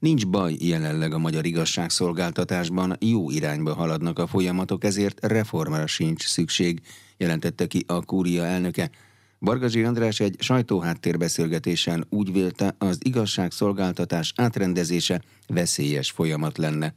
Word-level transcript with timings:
Nincs 0.00 0.26
baj 0.26 0.56
jelenleg 0.58 1.12
a 1.12 1.18
magyar 1.18 1.46
igazságszolgáltatásban, 1.46 2.96
jó 3.00 3.30
irányba 3.30 3.74
haladnak 3.74 4.18
a 4.18 4.26
folyamatok, 4.26 4.84
ezért 4.84 5.26
reformra 5.26 5.86
sincs 5.86 6.26
szükség, 6.26 6.80
jelentette 7.16 7.66
ki 7.66 7.84
a 7.86 8.04
kúria 8.04 8.44
elnöke. 8.44 8.90
Bargazsi 9.40 9.82
András 9.82 10.20
egy 10.20 10.36
sajtóháttérbeszélgetésen 10.38 12.06
úgy 12.10 12.32
vélte, 12.32 12.74
az 12.78 12.98
igazságszolgáltatás 13.00 14.32
átrendezése 14.36 15.22
veszélyes 15.46 16.10
folyamat 16.10 16.58
lenne. 16.58 16.94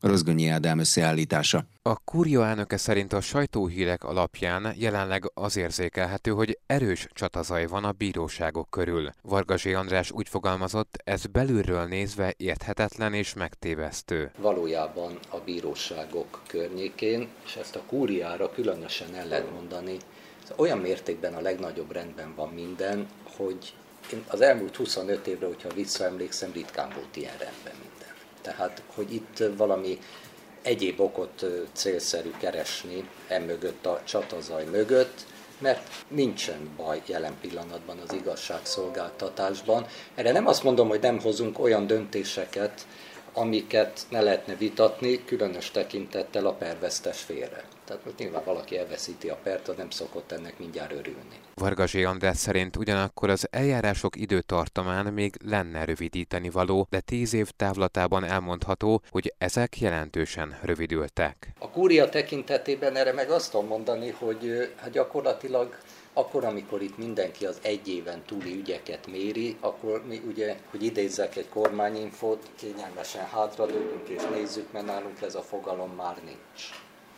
Rozgonyi 0.00 0.48
Ádám 0.48 0.78
összeállítása. 0.78 1.64
A 1.82 1.96
kurja 1.96 2.46
elnöke 2.46 2.76
szerint 2.76 3.12
a 3.12 3.20
sajtóhírek 3.20 4.04
alapján 4.04 4.74
jelenleg 4.78 5.30
az 5.34 5.56
érzékelhető, 5.56 6.30
hogy 6.30 6.58
erős 6.66 7.06
csatazaj 7.12 7.66
van 7.66 7.84
a 7.84 7.92
bíróságok 7.92 8.70
körül. 8.70 9.10
Vargasi 9.22 9.74
András 9.74 10.10
úgy 10.10 10.28
fogalmazott, 10.28 10.98
ez 11.04 11.26
belülről 11.26 11.84
nézve 11.84 12.34
érthetetlen 12.36 13.14
és 13.14 13.34
megtévesztő. 13.34 14.30
Valójában 14.38 15.18
a 15.30 15.38
bíróságok 15.38 16.42
környékén, 16.46 17.28
és 17.44 17.56
ezt 17.56 17.76
a 17.76 17.82
kúriára 17.86 18.50
különösen 18.50 19.14
el 19.14 19.26
lehet 19.26 19.52
mondani, 19.52 19.96
olyan 20.56 20.78
mértékben 20.78 21.34
a 21.34 21.40
legnagyobb 21.40 21.92
rendben 21.92 22.34
van 22.34 22.48
minden, 22.48 23.06
hogy 23.36 23.74
én 24.12 24.24
az 24.28 24.40
elmúlt 24.40 24.76
25 24.76 25.26
évre, 25.26 25.46
hogyha 25.46 25.74
visszaemlékszem, 25.74 26.52
ritkán 26.52 26.92
volt 26.94 27.16
ilyen 27.16 27.36
rendben. 27.38 27.74
Tehát, 28.46 28.82
hogy 28.94 29.14
itt 29.14 29.42
valami 29.56 29.98
egyéb 30.62 31.00
okot 31.00 31.46
célszerű 31.72 32.30
keresni 32.38 33.08
emögött 33.28 33.86
a 33.86 34.00
csatazaj 34.04 34.64
mögött, 34.64 35.26
mert 35.58 35.88
nincsen 36.08 36.70
baj 36.76 37.02
jelen 37.06 37.34
pillanatban 37.40 37.98
az 37.98 38.12
igazságszolgáltatásban. 38.12 39.86
Erre 40.14 40.32
nem 40.32 40.46
azt 40.46 40.62
mondom, 40.62 40.88
hogy 40.88 41.00
nem 41.00 41.20
hozunk 41.20 41.58
olyan 41.58 41.86
döntéseket, 41.86 42.86
amiket 43.36 44.06
ne 44.10 44.20
lehetne 44.20 44.54
vitatni, 44.54 45.24
különös 45.24 45.70
tekintettel 45.70 46.46
a 46.46 46.52
pervesztes 46.52 47.20
félre. 47.20 47.64
Tehát 47.84 48.04
most 48.04 48.18
nyilván 48.18 48.44
valaki 48.44 48.78
elveszíti 48.78 49.28
a 49.28 49.38
pert, 49.42 49.68
az 49.68 49.76
nem 49.76 49.90
szokott 49.90 50.32
ennek 50.32 50.58
mindjárt 50.58 50.92
örülni. 50.92 51.40
Vargasi 51.54 52.04
András 52.04 52.36
szerint 52.36 52.76
ugyanakkor 52.76 53.30
az 53.30 53.46
eljárások 53.50 54.16
időtartamán 54.16 55.12
még 55.12 55.34
lenne 55.44 55.84
rövidíteni 55.84 56.50
való, 56.50 56.86
de 56.90 57.00
tíz 57.00 57.34
év 57.34 57.50
távlatában 57.50 58.24
elmondható, 58.24 59.02
hogy 59.10 59.34
ezek 59.38 59.80
jelentősen 59.80 60.58
rövidültek. 60.62 61.48
A 61.58 61.70
kúria 61.70 62.08
tekintetében 62.08 62.96
erre 62.96 63.12
meg 63.12 63.30
azt 63.30 63.50
tudom 63.50 63.66
mondani, 63.66 64.10
hogy 64.10 64.72
hát 64.76 64.90
gyakorlatilag 64.90 65.76
akkor, 66.18 66.44
amikor 66.44 66.82
itt 66.82 66.96
mindenki 66.96 67.46
az 67.46 67.58
egy 67.62 67.88
éven 67.88 68.22
túli 68.26 68.54
ügyeket 68.54 69.06
méri, 69.06 69.56
akkor 69.60 70.06
mi 70.06 70.22
ugye, 70.26 70.56
hogy 70.70 70.82
idézzek 70.82 71.36
egy 71.36 71.48
kormányinfót, 71.48 72.50
kényelmesen 72.56 73.26
hátradőlünk 73.26 74.08
és 74.08 74.22
nézzük, 74.32 74.72
mert 74.72 74.86
nálunk 74.86 75.22
ez 75.22 75.34
a 75.34 75.42
fogalom 75.42 75.90
már 75.90 76.16
nincs. 76.24 76.70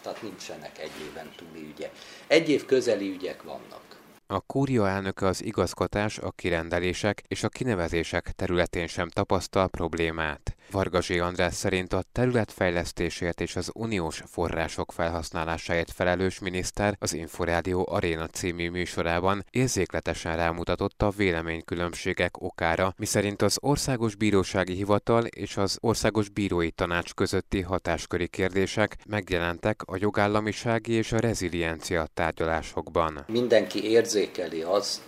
Tehát 0.02 0.22
nincsenek 0.22 0.78
egy 0.78 0.90
éven 1.10 1.30
túli 1.36 1.66
ügyek. 1.68 1.90
Egy 2.26 2.48
év 2.48 2.64
közeli 2.64 3.08
ügyek 3.10 3.42
vannak. 3.42 3.87
A 4.30 4.40
kúria 4.40 4.88
elnöke 4.88 5.26
az 5.26 5.44
igazgatás, 5.44 6.18
a 6.18 6.30
kirendelések 6.30 7.22
és 7.28 7.42
a 7.42 7.48
kinevezések 7.48 8.32
területén 8.36 8.86
sem 8.86 9.08
tapasztal 9.08 9.68
problémát. 9.68 10.56
Vargasi 10.70 11.18
András 11.18 11.54
szerint 11.54 11.92
a 11.92 12.04
területfejlesztésért 12.12 13.40
és 13.40 13.56
az 13.56 13.70
uniós 13.74 14.22
források 14.26 14.92
felhasználásáért 14.92 15.92
felelős 15.92 16.38
miniszter 16.38 16.96
az 16.98 17.12
Inforádió 17.12 17.86
Aréna 17.90 18.26
című 18.26 18.70
műsorában 18.70 19.44
érzékletesen 19.50 20.36
rámutatott 20.36 21.02
a 21.02 21.10
véleménykülönbségek 21.10 22.42
okára, 22.42 22.94
miszerint 22.96 23.42
az 23.42 23.58
Országos 23.60 24.14
Bírósági 24.14 24.74
Hivatal 24.74 25.24
és 25.24 25.56
az 25.56 25.78
Országos 25.80 26.28
Bírói 26.28 26.70
Tanács 26.70 27.14
közötti 27.14 27.60
hatásköri 27.60 28.28
kérdések 28.28 28.96
megjelentek 29.06 29.82
a 29.84 29.96
jogállamisági 29.98 30.92
és 30.92 31.12
a 31.12 31.18
reziliencia 31.18 32.06
tárgyalásokban. 32.14 33.24
Mindenki 33.26 33.92
érzékeli 34.18 34.62
azt, 34.62 35.00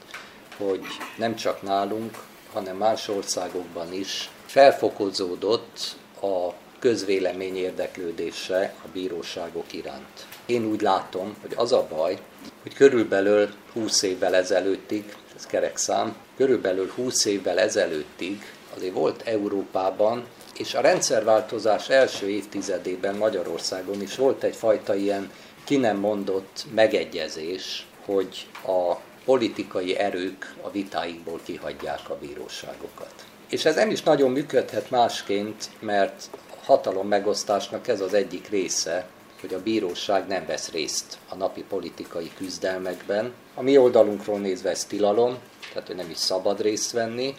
hogy 0.57 0.81
nem 1.17 1.37
csak 1.37 1.63
nálunk, 1.63 2.19
hanem 2.53 2.77
más 2.77 3.09
országokban 3.09 3.93
is 3.93 4.31
felfokozódott 4.47 5.97
a 6.23 6.53
közvélemény 6.79 7.57
érdeklődése 7.57 8.75
a 8.85 8.89
bíróságok 8.93 9.73
iránt. 9.73 10.27
Én 10.47 10.65
úgy 10.65 10.81
látom, 10.81 11.37
hogy 11.41 11.53
az 11.57 11.73
a 11.73 11.87
baj, 11.89 12.19
hogy 12.63 12.75
körülbelül 12.75 13.49
20 13.73 14.03
évvel 14.03 14.35
ezelőttig, 14.35 15.17
ez 15.37 15.47
kerek 15.47 15.77
szám, 15.77 16.17
körülbelül 16.37 16.91
20 16.95 17.25
évvel 17.25 17.59
ezelőttig 17.59 18.43
azért 18.77 18.95
volt 18.95 19.23
Európában, 19.23 20.25
és 20.59 20.75
a 20.75 20.81
rendszerváltozás 20.81 21.89
első 21.89 22.29
évtizedében 22.29 23.17
Magyarországon 23.17 24.03
is 24.03 24.17
volt 24.17 24.43
egyfajta 24.43 24.95
ilyen 24.95 25.31
ki 25.65 25.77
nem 25.77 25.97
mondott 25.97 26.65
megegyezés, 26.75 27.87
hogy 28.13 28.47
a 28.67 28.97
politikai 29.25 29.97
erők 29.97 30.55
a 30.63 30.71
vitáikból 30.71 31.41
kihagyják 31.45 32.11
a 32.11 32.17
bíróságokat. 32.21 33.15
És 33.49 33.65
ez 33.65 33.75
nem 33.75 33.91
is 33.91 34.03
nagyon 34.03 34.31
működhet 34.31 34.91
másként, 34.91 35.71
mert 35.79 36.31
hatalom 36.65 37.09
megosztásnak 37.09 37.89
ez 37.89 38.01
az 38.01 38.15
egyik 38.15 38.49
része, 38.49 39.07
hogy 39.41 39.55
a 39.55 39.63
bíróság 39.63 40.27
nem 40.27 40.47
vesz 40.47 40.71
részt 40.71 41.19
a 41.29 41.35
napi 41.35 41.65
politikai 41.69 42.31
küzdelmekben. 42.37 43.33
A 43.55 43.63
mi 43.63 43.79
oldalunkról 43.79 44.39
nézve 44.39 44.71
ez 44.71 44.85
tilalom, 44.85 45.39
tehát 45.73 45.87
hogy 45.87 45.97
nem 45.97 46.11
is 46.11 46.19
szabad 46.19 46.61
részt 46.61 46.93
venni, 46.93 47.35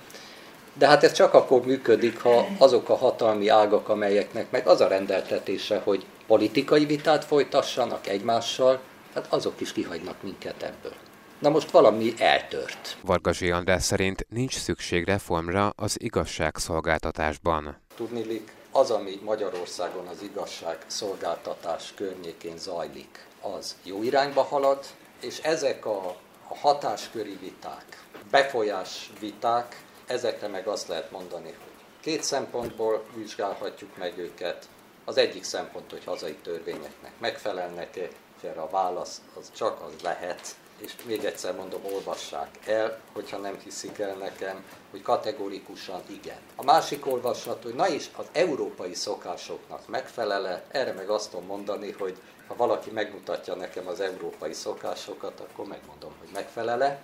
de 0.73 0.87
hát 0.87 1.03
ez 1.03 1.11
csak 1.11 1.33
akkor 1.33 1.65
működik, 1.65 2.19
ha 2.19 2.47
azok 2.57 2.89
a 2.89 2.95
hatalmi 2.95 3.47
ágak, 3.47 3.89
amelyeknek 3.89 4.51
meg 4.51 4.67
az 4.67 4.81
a 4.81 4.87
rendeltetése, 4.87 5.81
hogy 5.83 6.05
politikai 6.27 6.85
vitát 6.85 7.25
folytassanak 7.25 8.07
egymással, 8.07 8.79
hát 9.13 9.33
azok 9.33 9.61
is 9.61 9.71
kihagynak 9.71 10.23
minket 10.23 10.63
ebből. 10.63 10.93
Na 11.39 11.49
most 11.49 11.71
valami 11.71 12.13
eltört. 12.17 12.97
Vargasi 13.01 13.51
András 13.51 13.83
szerint 13.83 14.25
nincs 14.29 14.57
szükség 14.57 15.05
reformra 15.05 15.73
az 15.75 16.01
igazságszolgáltatásban. 16.01 17.77
Tudnilik, 17.95 18.51
az, 18.71 18.91
ami 18.91 19.19
Magyarországon 19.23 20.07
az 20.07 20.21
igazságszolgáltatás 20.21 21.93
környékén 21.95 22.57
zajlik, 22.57 23.25
az 23.41 23.75
jó 23.83 24.03
irányba 24.03 24.41
halad, 24.41 24.85
és 25.21 25.37
ezek 25.37 25.85
a, 25.85 26.07
a 26.47 26.57
hatásköri 26.57 27.37
viták, 27.41 28.03
befolyás 28.31 29.11
viták, 29.19 29.83
ezekre 30.07 30.47
meg 30.47 30.67
azt 30.67 30.87
lehet 30.87 31.11
mondani, 31.11 31.47
hogy 31.47 31.71
két 32.01 32.23
szempontból 32.23 33.03
vizsgálhatjuk 33.15 33.97
meg 33.97 34.17
őket. 34.17 34.67
Az 35.05 35.17
egyik 35.17 35.43
szempont, 35.43 35.91
hogy 35.91 36.03
hazai 36.05 36.35
törvényeknek 36.43 37.11
megfelelnek-e, 37.19 38.07
és 38.41 38.47
erre 38.47 38.61
a 38.61 38.69
válasz 38.69 39.21
az 39.39 39.51
csak 39.55 39.81
az 39.81 40.01
lehet, 40.03 40.55
és 40.77 40.95
még 41.05 41.25
egyszer 41.25 41.55
mondom, 41.55 41.85
olvassák 41.85 42.67
el, 42.67 42.99
hogyha 43.13 43.37
nem 43.37 43.59
hiszik 43.63 43.99
el 43.99 44.15
nekem, 44.15 44.65
hogy 44.91 45.01
kategorikusan 45.01 46.01
igen. 46.07 46.37
A 46.55 46.63
másik 46.63 47.05
olvasat, 47.05 47.63
hogy 47.63 47.73
na 47.73 47.87
is 47.87 48.09
az 48.15 48.25
európai 48.31 48.93
szokásoknak 48.93 49.87
megfelele, 49.87 50.63
erre 50.71 50.93
meg 50.93 51.09
azt 51.09 51.29
tudom 51.29 51.45
mondani, 51.45 51.91
hogy 51.91 52.17
ha 52.47 52.55
valaki 52.55 52.89
megmutatja 52.89 53.55
nekem 53.55 53.87
az 53.87 53.99
európai 53.99 54.53
szokásokat, 54.53 55.39
akkor 55.39 55.65
megmondom, 55.65 56.13
hogy 56.19 56.29
megfelele. 56.33 57.03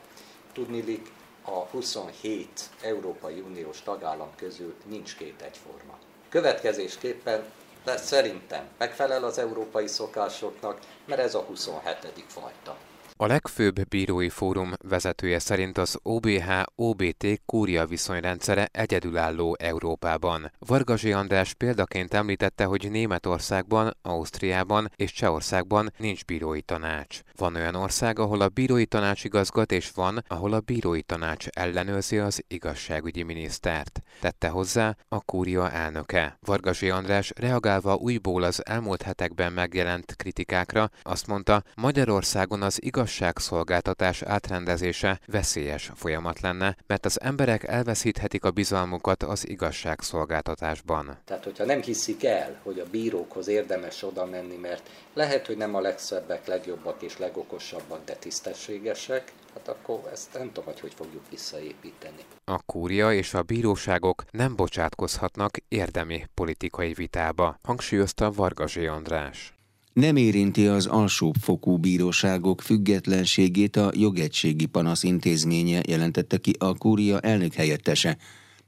Tudnilik, 0.53 1.11
a 1.41 1.65
27 1.71 2.69
Európai 2.81 3.39
Uniós 3.39 3.81
tagállam 3.81 4.29
közül 4.35 4.75
nincs 4.85 5.15
két 5.15 5.41
egyforma. 5.41 5.97
Következésképpen 6.29 7.45
de 7.87 7.97
szerintem 7.97 8.67
megfelel 8.77 9.23
az 9.23 9.37
európai 9.37 9.87
szokásoknak, 9.87 10.79
mert 11.05 11.21
ez 11.21 11.35
a 11.35 11.39
27. 11.39 11.95
fajta. 12.27 12.77
A 13.19 13.25
legfőbb 13.25 13.87
bírói 13.87 14.29
fórum 14.29 14.73
vezetője 14.83 15.39
szerint 15.39 15.77
az 15.77 15.99
OBH-OBT 16.03 17.25
kúria 17.45 17.85
viszonyrendszere 17.85 18.69
egyedülálló 18.71 19.55
Európában. 19.59 20.51
Vargasi 20.59 21.13
András 21.13 21.53
példaként 21.53 22.13
említette, 22.13 22.65
hogy 22.65 22.91
Németországban, 22.91 23.97
Ausztriában 24.01 24.91
és 24.95 25.11
Csehországban 25.11 25.93
nincs 25.97 26.25
bírói 26.25 26.61
tanács. 26.61 27.19
Van 27.35 27.55
olyan 27.55 27.75
ország, 27.75 28.19
ahol 28.19 28.41
a 28.41 28.49
bírói 28.49 28.85
tanács 28.85 29.23
igazgat, 29.23 29.71
és 29.71 29.91
van, 29.91 30.23
ahol 30.27 30.53
a 30.53 30.59
bírói 30.59 31.01
tanács 31.01 31.47
ellenőrzi 31.47 32.17
az 32.17 32.43
igazságügyi 32.47 33.23
minisztert. 33.23 34.01
Tette 34.19 34.47
hozzá 34.47 34.95
a 35.07 35.21
kúria 35.21 35.71
elnöke. 35.71 36.37
Vargasi 36.41 36.89
András 36.89 37.31
reagálva 37.35 37.95
újból 37.95 38.43
az 38.43 38.67
elmúlt 38.67 39.01
hetekben 39.01 39.53
megjelent 39.53 40.15
kritikákra 40.15 40.89
azt 41.01 41.27
mondta, 41.27 41.63
Magyarországon 41.75 42.61
az 42.61 42.83
igaz 42.83 43.05
igazságszolgáltatás 43.07 44.21
átrendezése 44.21 45.19
veszélyes 45.25 45.91
folyamat 45.95 46.39
lenne, 46.39 46.75
mert 46.87 47.05
az 47.05 47.21
emberek 47.21 47.63
elveszíthetik 47.63 48.43
a 48.43 48.51
bizalmukat 48.51 49.23
az 49.23 49.47
igazságszolgáltatásban. 49.47 51.17
Tehát, 51.25 51.43
hogyha 51.43 51.65
nem 51.65 51.81
hiszik 51.81 52.23
el, 52.23 52.59
hogy 52.63 52.79
a 52.79 52.89
bírókhoz 52.91 53.47
érdemes 53.47 54.03
oda 54.03 54.25
menni, 54.25 54.55
mert 54.55 54.89
lehet, 55.13 55.45
hogy 55.45 55.57
nem 55.57 55.75
a 55.75 55.79
legszebbek, 55.79 56.47
legjobbak 56.47 57.01
és 57.01 57.17
legokosabbak, 57.17 58.05
de 58.05 58.13
tisztességesek, 58.13 59.31
hát 59.53 59.67
akkor 59.67 60.09
ezt 60.11 60.33
nem 60.33 60.47
tudom, 60.47 60.65
hogy 60.65 60.79
hogy 60.79 60.93
fogjuk 60.93 61.23
visszaépíteni. 61.29 62.21
A 62.45 62.61
kúria 62.65 63.13
és 63.13 63.33
a 63.33 63.41
bíróságok 63.41 64.23
nem 64.31 64.55
bocsátkozhatnak 64.55 65.57
érdemi 65.67 66.25
politikai 66.33 66.93
vitába, 66.93 67.57
hangsúlyozta 67.63 68.31
Vargazsi 68.31 68.87
András. 68.87 69.56
Nem 69.97 70.15
érinti 70.15 70.67
az 70.67 70.85
alsóbb-fokú 70.85 71.77
bíróságok 71.77 72.61
függetlenségét 72.61 73.75
a 73.75 73.91
jogegységi 73.95 74.65
panasz 74.65 75.03
intézménye, 75.03 75.81
jelentette 75.87 76.37
ki 76.37 76.53
a 76.59 76.73
kúria 76.73 77.19
elnök 77.19 77.53
helyettese. 77.53 78.17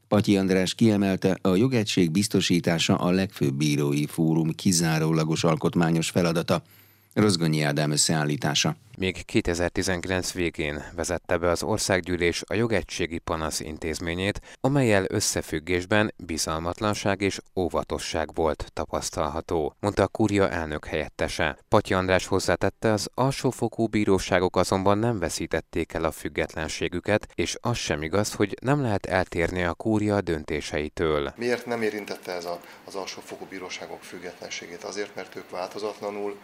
Patyi 0.08 0.38
András 0.38 0.76
kiemelte, 0.76 1.38
a 1.42 1.56
jogegység 1.56 2.12
biztosítása 2.12 2.96
a 2.96 3.12
legfőbb 3.12 3.54
bírói 3.54 4.06
fórum 4.06 4.52
kizárólagos 4.52 5.44
alkotmányos 5.44 6.10
feladata. 6.10 6.64
Rozgonyi 7.14 7.62
Ádám 7.62 7.92
összeállítása. 7.92 8.76
Még 8.98 9.26
2019 9.26 10.32
végén 10.32 10.84
vezette 10.96 11.38
be 11.38 11.50
az 11.50 11.64
országgyűlés 11.64 12.44
a 12.48 12.54
jogegységi 12.54 13.18
panasz 13.18 13.60
intézményét, 13.60 14.42
amelyel 14.62 15.06
összefüggésben 15.08 16.14
bizalmatlanság 16.18 17.22
és 17.22 17.40
óvatosság 17.56 18.34
volt 18.34 18.72
tapasztalható, 18.74 19.76
mondta 19.80 20.04
a 20.04 20.08
kúria 20.08 20.50
elnök 20.50 20.86
helyettese. 20.86 21.58
Patya 21.68 21.98
András 21.98 22.26
hozzátette, 22.26 22.92
az 22.92 23.10
alsófokú 23.14 23.88
bíróságok 23.88 24.56
azonban 24.56 24.98
nem 24.98 25.20
veszítették 25.20 25.94
el 25.94 26.04
a 26.04 26.12
függetlenségüket, 26.12 27.28
és 27.36 27.58
az 27.62 27.78
sem 27.78 28.02
igaz, 28.04 28.34
hogy 28.34 28.56
nem 28.62 28.82
lehet 28.82 29.06
eltérni 29.06 29.64
a 29.64 29.74
kúria 29.74 30.22
döntéseitől. 30.22 31.34
Miért 31.38 31.66
nem 31.66 31.82
érintette 31.82 32.32
ez 32.32 32.46
a, 32.46 32.60
az 32.86 32.96
alsófokú 32.96 33.46
bíróságok 33.50 34.04
függetlenségét? 34.04 34.84
Azért, 34.84 35.16
mert 35.16 35.36
ők 35.36 35.50
változatlanul 35.50 36.38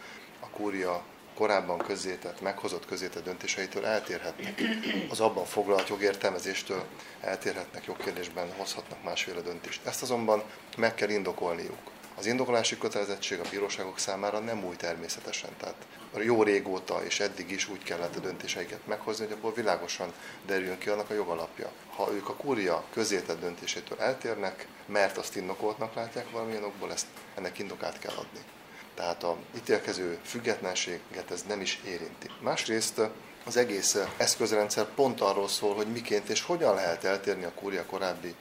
a 0.45 0.57
kúria 0.57 1.03
korábban 1.35 1.77
közzétett, 1.77 2.41
meghozott 2.41 2.85
közzétett 2.85 3.23
döntéseitől 3.23 3.85
eltérhetnek. 3.85 4.61
Az 5.09 5.19
abban 5.19 5.45
foglalt 5.45 5.89
jogértelmezéstől 5.89 6.83
eltérhetnek, 7.21 7.85
jogkérdésben 7.85 8.53
hozhatnak 8.57 9.03
másféle 9.03 9.41
döntést. 9.41 9.85
Ezt 9.85 10.01
azonban 10.01 10.43
meg 10.77 10.95
kell 10.95 11.09
indokolniuk. 11.09 11.93
Az 12.17 12.25
indokolási 12.25 12.77
kötelezettség 12.77 13.39
a 13.39 13.49
bíróságok 13.49 13.99
számára 13.99 14.39
nem 14.39 14.63
új 14.63 14.75
természetesen, 14.75 15.49
tehát 15.57 15.75
jó 16.23 16.43
régóta 16.43 17.03
és 17.03 17.19
eddig 17.19 17.51
is 17.51 17.69
úgy 17.69 17.83
kellett 17.83 18.15
a 18.15 18.19
döntéseiket 18.19 18.87
meghozni, 18.87 19.25
hogy 19.25 19.33
abból 19.33 19.53
világosan 19.53 20.13
derüljön 20.45 20.77
ki 20.77 20.89
annak 20.89 21.09
a 21.09 21.13
jogalapja. 21.13 21.71
Ha 21.95 22.11
ők 22.13 22.29
a 22.29 22.35
kúria 22.35 22.83
közétett 22.93 23.39
döntésétől 23.39 23.99
eltérnek, 23.99 24.67
mert 24.85 25.17
azt 25.17 25.35
indokoltnak 25.35 25.95
látják 25.95 26.31
valamilyen 26.31 26.63
okból, 26.63 26.91
ezt 26.91 27.07
ennek 27.35 27.59
indokát 27.59 27.99
kell 27.99 28.13
adni 28.15 28.39
tehát 28.95 29.23
a 29.23 29.37
ítélkező 29.55 30.19
függetlenséget 30.23 31.31
ez 31.31 31.43
nem 31.47 31.61
is 31.61 31.81
érinti. 31.85 32.29
Másrészt 32.41 33.01
az 33.45 33.57
egész 33.57 33.97
eszközrendszer 34.17 34.85
pont 34.85 35.21
arról 35.21 35.47
szól, 35.47 35.75
hogy 35.75 35.87
miként 35.87 36.29
és 36.29 36.41
hogyan 36.41 36.75
lehet 36.75 37.03
eltérni 37.03 37.43
a 37.43 37.53
kúria 37.53 37.85
korábbi 37.85 38.35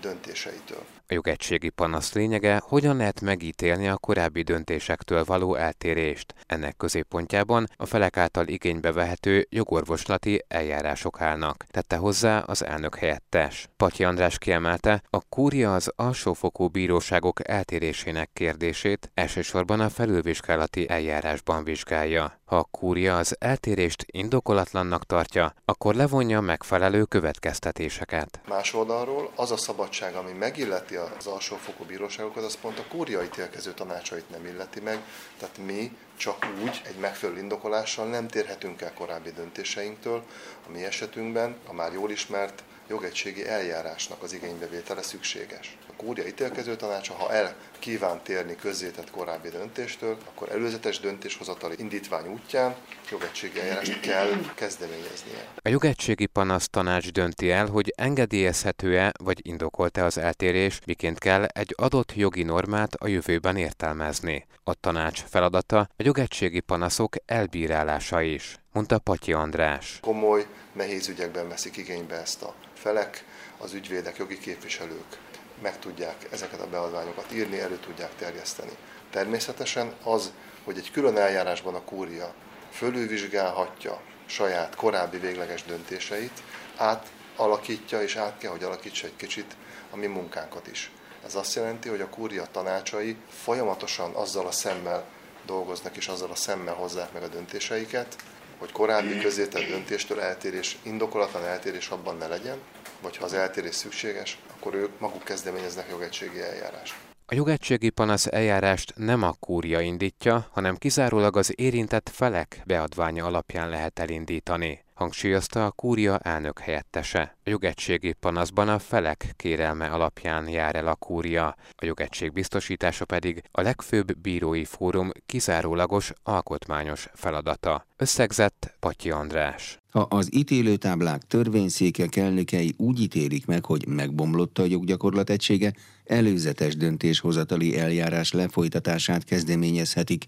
döntéseitől. 0.00 0.84
A 1.10 1.14
jogegységi 1.14 1.68
panasz 1.68 2.12
lényege, 2.12 2.62
hogyan 2.64 2.96
lehet 2.96 3.20
megítélni 3.20 3.88
a 3.88 3.96
korábbi 3.96 4.42
döntésektől 4.42 5.24
való 5.24 5.54
eltérést. 5.54 6.34
Ennek 6.46 6.76
középpontjában 6.76 7.66
a 7.76 7.86
felek 7.86 8.16
által 8.16 8.46
igénybe 8.46 8.92
vehető 8.92 9.46
jogorvoslati 9.48 10.44
eljárások 10.48 11.20
állnak, 11.20 11.64
tette 11.68 11.96
hozzá 11.96 12.38
az 12.38 12.64
elnök 12.64 12.96
helyettes. 12.96 13.68
Patyi 13.76 14.04
András 14.04 14.38
kiemelte, 14.38 15.02
a 15.10 15.20
kúria 15.28 15.74
az 15.74 15.92
alsófokú 15.96 16.68
bíróságok 16.68 17.48
eltérésének 17.48 18.30
kérdését 18.32 19.10
elsősorban 19.14 19.80
a 19.80 19.88
felülvizsgálati 19.88 20.88
eljárásban 20.88 21.64
vizsgálja. 21.64 22.38
Ha 22.44 22.56
a 22.56 22.68
kúria 22.70 23.16
az 23.16 23.36
eltérést 23.38 24.04
indokolatlannak 24.06 25.04
tartja, 25.04 25.54
akkor 25.64 25.94
levonja 25.94 26.40
megfelelő 26.40 27.04
következtetéseket. 27.04 28.40
Más 28.48 28.74
oldalról 28.74 29.30
az 29.36 29.50
a 29.50 29.56
szabadság, 29.56 30.14
ami 30.14 30.32
megilleti 30.32 30.98
az 31.18 31.26
alsófokú 31.26 31.84
bíróságokat, 31.84 32.44
az 32.44 32.56
pont 32.60 32.78
a 32.78 32.84
kúria 32.88 33.22
ítélkező 33.22 33.72
tanácsait 33.72 34.30
nem 34.30 34.46
illeti 34.46 34.80
meg, 34.80 34.98
tehát 35.38 35.58
mi 35.58 35.96
csak 36.16 36.46
úgy, 36.62 36.82
egy 36.84 36.96
megfelelő 36.96 37.38
indokolással 37.38 38.06
nem 38.06 38.28
térhetünk 38.28 38.80
el 38.80 38.92
korábbi 38.92 39.30
döntéseinktől. 39.30 40.24
A 40.66 40.70
mi 40.70 40.84
esetünkben 40.84 41.56
a 41.66 41.72
már 41.72 41.92
jól 41.92 42.10
ismert 42.10 42.62
jogegységi 42.90 43.48
eljárásnak 43.48 44.22
az 44.22 44.32
igénybevétele 44.32 45.02
szükséges. 45.02 45.76
A 45.88 45.92
kúria 45.96 46.26
ítélkező 46.26 46.76
tanácsa, 46.76 47.14
ha 47.14 47.32
el 47.32 47.54
kíván 47.78 48.22
térni 48.22 48.56
közzétett 48.56 49.10
korábbi 49.10 49.48
döntéstől, 49.48 50.16
akkor 50.26 50.50
előzetes 50.50 51.00
döntéshozatali 51.00 51.74
indítvány 51.78 52.26
útján 52.26 52.74
jogegységi 53.10 53.60
eljárást 53.60 54.00
kell 54.00 54.30
kezdeményeznie. 54.54 55.46
A 55.62 55.68
jogegységi 55.68 56.26
panasz 56.26 56.68
tanács 56.68 57.12
dönti 57.12 57.50
el, 57.50 57.66
hogy 57.66 57.92
engedélyezhető-e 57.96 59.12
vagy 59.24 59.46
indokolt-e 59.46 60.04
az 60.04 60.18
eltérés, 60.18 60.80
miként 60.86 61.18
kell 61.18 61.44
egy 61.44 61.74
adott 61.76 62.14
jogi 62.14 62.42
normát 62.42 62.94
a 62.94 63.08
jövőben 63.08 63.56
értelmezni. 63.56 64.46
A 64.64 64.74
tanács 64.74 65.22
feladata 65.28 65.78
a 65.78 66.02
jogegységi 66.02 66.60
panaszok 66.60 67.14
elbírálása 67.26 68.20
is, 68.20 68.58
mondta 68.72 68.98
Patyi 68.98 69.32
András. 69.32 69.98
Komoly, 70.00 70.46
nehéz 70.72 71.08
ügyekben 71.08 71.48
veszik 71.48 71.76
igénybe 71.76 72.14
ezt 72.14 72.42
a 72.42 72.54
felek, 72.74 73.24
az 73.58 73.72
ügyvédek, 73.72 74.16
jogi 74.16 74.38
képviselők 74.38 75.18
meg 75.62 75.78
tudják 75.78 76.26
ezeket 76.30 76.60
a 76.60 76.68
beadványokat 76.68 77.32
írni, 77.32 77.58
elő 77.58 77.76
tudják 77.76 78.14
terjeszteni. 78.16 78.72
Természetesen 79.10 79.94
az, 80.02 80.32
hogy 80.64 80.76
egy 80.76 80.90
külön 80.90 81.16
eljárásban 81.16 81.74
a 81.74 81.84
kúria 81.84 82.34
fölülvizsgálhatja 82.70 84.00
saját 84.26 84.74
korábbi 84.74 85.18
végleges 85.18 85.64
döntéseit, 85.64 86.42
átalakítja 86.76 88.02
és 88.02 88.16
át 88.16 88.38
kell, 88.38 88.50
hogy 88.50 88.62
alakítsa 88.64 89.06
egy 89.06 89.16
kicsit 89.16 89.56
a 89.90 89.96
mi 89.96 90.06
munkánkat 90.06 90.66
is. 90.66 90.90
Ez 91.24 91.34
azt 91.34 91.54
jelenti, 91.54 91.88
hogy 91.88 92.00
a 92.00 92.08
kúria 92.08 92.46
tanácsai 92.50 93.16
folyamatosan 93.28 94.14
azzal 94.14 94.46
a 94.46 94.52
szemmel 94.52 95.04
dolgoznak 95.46 95.96
és 95.96 96.08
azzal 96.08 96.30
a 96.30 96.34
szemmel 96.34 96.74
hozzák 96.74 97.12
meg 97.12 97.22
a 97.22 97.28
döntéseiket, 97.28 98.16
hogy 98.60 98.72
korábbi 98.72 99.18
közétett 99.18 99.68
döntéstől 99.68 100.20
eltérés, 100.20 100.78
indokolatlan 100.82 101.44
eltérés 101.44 101.88
abban 101.88 102.16
ne 102.16 102.26
legyen, 102.26 102.58
vagy 103.02 103.16
ha 103.16 103.24
az 103.24 103.32
eltérés 103.32 103.74
szükséges, 103.74 104.38
akkor 104.56 104.74
ők 104.74 105.00
maguk 105.00 105.24
kezdeményeznek 105.24 105.86
jogegységi 105.90 106.40
eljárást. 106.40 106.94
A 107.26 107.34
jogegységi 107.34 107.90
panasz 107.90 108.26
eljárást 108.26 108.92
nem 108.96 109.22
a 109.22 109.34
kúria 109.40 109.80
indítja, 109.80 110.48
hanem 110.52 110.76
kizárólag 110.76 111.36
az 111.36 111.52
érintett 111.56 112.10
felek 112.12 112.62
beadványa 112.64 113.26
alapján 113.26 113.68
lehet 113.68 113.98
elindítani 113.98 114.84
hangsúlyozta 115.00 115.66
a 115.66 115.70
kúria 115.70 116.18
elnök 116.18 116.58
helyettese. 116.58 117.36
A 117.44 117.50
jogegységi 117.50 118.12
panaszban 118.12 118.68
a 118.68 118.78
felek 118.78 119.32
kérelme 119.36 119.86
alapján 119.86 120.48
jár 120.48 120.74
el 120.74 120.86
a 120.86 120.94
kúria, 120.94 121.56
a 121.76 121.84
jogegység 121.84 122.32
biztosítása 122.32 123.04
pedig 123.04 123.42
a 123.50 123.60
legfőbb 123.60 124.18
bírói 124.18 124.64
fórum 124.64 125.10
kizárólagos 125.26 126.12
alkotmányos 126.22 127.08
feladata. 127.14 127.86
Összegzett 127.96 128.76
Patyi 128.80 129.10
András. 129.10 129.78
Ha 129.90 130.00
az 130.00 130.34
ítélőtáblák 130.34 131.22
törvényszékek 131.22 132.16
elnökei 132.16 132.74
úgy 132.76 133.00
ítélik 133.00 133.46
meg, 133.46 133.64
hogy 133.64 133.86
megbomlott 133.86 134.58
a 134.58 134.64
joggyakorlat 134.64 135.30
egysége, 135.30 135.72
előzetes 136.04 136.76
döntéshozatali 136.76 137.78
eljárás 137.78 138.32
lefolytatását 138.32 139.24
kezdeményezhetik, 139.24 140.24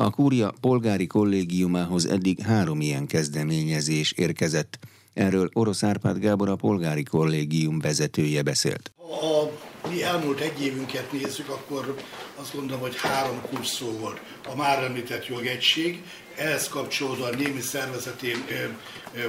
a 0.00 0.10
kúria 0.10 0.52
polgári 0.60 1.06
kollégiumához 1.06 2.06
eddig 2.06 2.40
három 2.40 2.80
ilyen 2.80 3.06
kezdeményezés 3.06 4.12
érkezett. 4.12 4.78
Erről 5.14 5.50
Orosz 5.52 5.82
Árpád 5.82 6.18
Gábor 6.18 6.48
a 6.48 6.56
polgári 6.56 7.02
kollégium 7.02 7.78
vezetője 7.78 8.42
beszélt. 8.42 8.92
Ha 9.20 9.50
mi 9.90 10.02
elmúlt 10.02 10.40
egy 10.40 10.62
évünket 10.62 11.12
nézzük, 11.12 11.48
akkor 11.48 11.96
azt 12.36 12.54
gondolom, 12.54 12.80
hogy 12.80 12.96
három 12.96 13.40
kulcs 13.50 13.78
volt. 14.00 14.20
A 14.52 14.56
már 14.56 14.82
említett 14.82 15.26
jogegység, 15.26 16.02
ehhez 16.40 16.68
kapcsolódóan 16.68 17.34
némi 17.34 17.60
szervezeti 17.60 18.44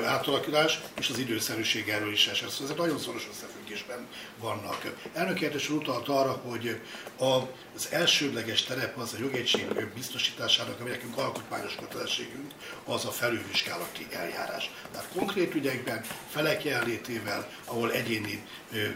átalakítás 0.05 0.79
és 0.99 1.09
az 1.09 1.17
időszerűség 1.17 1.89
erről 1.89 2.11
is 2.11 2.27
esett. 2.27 2.49
Szóval 2.49 2.65
ezek 2.65 2.77
nagyon 2.77 2.99
szoros 2.99 3.27
összefüggésben 3.31 4.07
vannak. 4.39 4.95
Elnök 5.13 5.41
értes 5.41 5.69
utalt 5.69 6.07
arra, 6.07 6.31
hogy 6.31 6.79
az 7.17 7.87
elsődleges 7.89 8.63
terep 8.63 8.97
az 8.97 9.13
a 9.13 9.17
jogegység 9.19 9.65
biztosításának, 9.93 10.79
ami 10.79 10.89
nekünk 10.89 11.17
alkotmányos 11.17 11.75
kötelességünk, 11.75 12.51
az 12.85 13.05
a 13.05 13.11
felülvizsgálati 13.11 14.07
eljárás. 14.11 14.71
Tehát 14.91 15.07
konkrét 15.15 15.55
ügyekben 15.55 16.01
felek 16.29 16.63
jelenlétével, 16.63 17.49
ahol 17.65 17.91
egyéni 17.91 18.47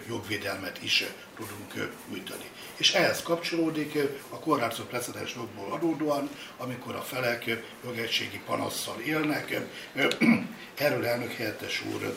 jogvédelmet 0.07 0.83
is 0.83 1.03
tudunk 1.37 1.91
nyújtani. 2.09 2.49
és 2.77 2.93
ehhez 2.93 3.21
kapcsolódik 3.21 3.97
a 4.29 4.39
korlátozott 4.39 4.87
precedens 4.87 5.35
jogból 5.35 5.71
adódóan, 5.71 6.29
amikor 6.57 6.95
a 6.95 7.01
felek 7.01 7.63
jogegységi 8.05 8.41
panasszal 8.45 8.99
élnek. 8.99 9.59
Erről 10.75 11.05
elnök 11.05 11.31
helyettes 11.31 11.83
úr 11.93 12.15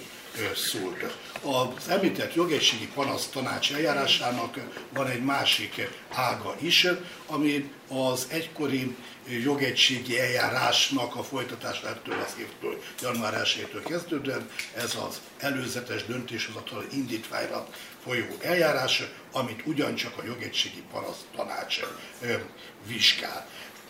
szólt. 0.55 1.17
Az 1.43 1.89
említett 1.89 2.35
jogegységi 2.35 2.87
panasz 2.87 3.27
tanács 3.27 3.73
eljárásának 3.73 4.59
van 4.91 5.07
egy 5.07 5.23
másik 5.23 5.89
ága 6.13 6.57
is, 6.61 6.87
ami 7.27 7.73
az 7.89 8.27
egykori 8.31 8.97
jogegységi 9.43 10.21
eljárásnak 10.21 11.17
a 11.17 11.23
folytatásától 11.23 12.15
az 12.27 12.35
évtől, 12.41 12.83
január 13.01 13.43
1-től 13.45 13.83
kezdődően, 13.85 14.51
ez 14.75 14.95
az 15.09 15.21
előzetes 15.39 16.05
döntéshozatal 16.05 16.85
indítványra 16.93 17.69
folyó 18.05 18.27
eljárás, 18.41 19.03
amit 19.33 19.67
ugyancsak 19.67 20.19
a 20.19 20.25
jogegységi 20.25 20.83
panasz 20.93 21.25
tanács 21.37 21.81
vizsgál. 22.87 23.49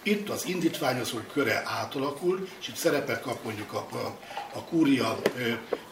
Itt 0.09 0.29
az 0.29 0.47
indítványozók 0.47 1.33
köre 1.33 1.63
átalakul, 1.67 2.49
és 2.61 2.69
itt 2.69 2.77
szerepet 2.77 3.21
kap 3.21 3.45
mondjuk 3.45 3.73
a, 3.73 3.87
a, 3.93 4.19
a 4.53 4.65
kúria 4.65 5.19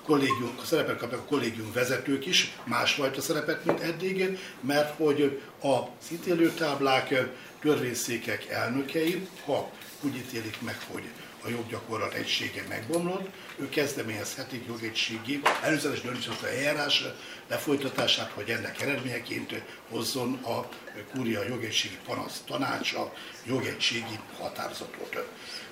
kollégium, 0.04 0.58
szerepet 0.64 0.96
kapnak 0.96 1.20
a 1.20 1.24
kollégium 1.28 1.72
vezetők 1.72 2.26
is, 2.26 2.56
másfajta 2.64 3.20
szerepet, 3.20 3.64
mint 3.64 3.80
eddig, 3.80 4.38
mert 4.60 4.96
hogy 4.96 5.40
a 5.62 5.76
ítélőtáblák, 6.12 7.14
törvényszékek 7.60 8.48
elnökei, 8.48 9.28
ha 9.44 9.70
úgy 10.00 10.16
ítélik 10.16 10.60
meg, 10.60 10.78
hogy 10.92 11.02
a 11.46 11.50
joggyakorlat 11.50 12.12
egysége 12.12 12.64
megbomlott, 12.68 13.28
ők 13.56 13.70
kezdeményezhetik 13.70 14.66
jogegységi 14.66 15.40
előzetes 15.62 16.00
döntéshozó 16.00 16.46
eljárás 16.46 17.04
lefolytatását, 17.48 18.30
hogy 18.34 18.50
ennek 18.50 18.82
eredményeként 18.82 19.62
hozzon 19.90 20.34
a 20.34 20.68
kúria 21.14 21.42
jogegységi 21.48 21.98
panasz 22.06 22.42
tanácsa 22.46 23.12
jogegységi 23.44 24.18
határozatot. 24.38 25.26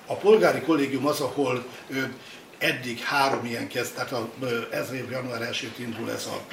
A 0.05 0.15
polgári 0.15 0.59
kollégium 0.59 1.05
az, 1.05 1.21
ahol 1.21 1.65
eddig 2.57 2.99
három 2.99 3.45
ilyen 3.45 3.67
kezd, 3.67 3.93
tehát 3.93 4.11
a, 4.11 4.29
ez 4.71 4.91
év 4.91 5.11
január 5.11 5.41
1 5.41 5.71
indul 5.77 6.11
ez 6.11 6.25
a 6.25 6.45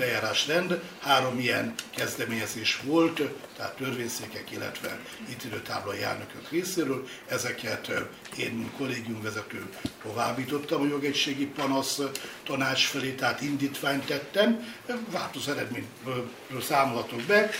eljárás 0.00 0.46
rend, 0.46 0.82
három 1.00 1.38
ilyen 1.38 1.74
kezdeményezés 1.96 2.80
volt, 2.82 3.20
tehát 3.56 3.76
törvényszékek, 3.76 4.50
illetve 4.50 4.98
ítélőtáblai 5.30 6.02
elnökök 6.02 6.50
részéről. 6.50 7.08
Ezeket 7.26 7.92
én, 8.36 8.70
kollégiumvezető 8.76 9.66
továbbítottam 10.02 10.80
a 10.82 10.86
jogegységi 10.86 11.46
panasz 11.46 12.00
tanács 12.44 12.86
felé, 12.86 13.12
tehát 13.12 13.40
indítványt 13.40 14.06
tettem. 14.06 14.76
Változó 15.10 15.52
eredményről 15.52 16.62
számolhatok 16.62 17.20
be, 17.20 17.50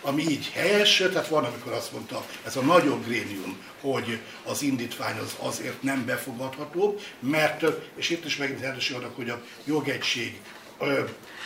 ami 0.00 0.22
így 0.22 0.50
helyes, 0.50 0.96
tehát 0.96 1.28
van, 1.28 1.44
amikor 1.44 1.72
azt 1.72 1.92
mondta, 1.92 2.26
ez 2.44 2.56
a 2.56 2.60
nagyobb 2.60 3.04
grénium, 3.04 3.58
hogy 3.80 4.18
az 4.44 4.62
indítvány 4.62 5.18
az 5.18 5.36
azért 5.38 5.82
nem 5.82 6.04
befogadható, 6.04 6.98
mert, 7.20 7.64
és 7.94 8.10
itt 8.10 8.24
is 8.24 8.36
megint 8.36 8.90
annak, 8.90 9.16
hogy 9.16 9.30
a 9.30 9.42
jogegység 9.64 10.40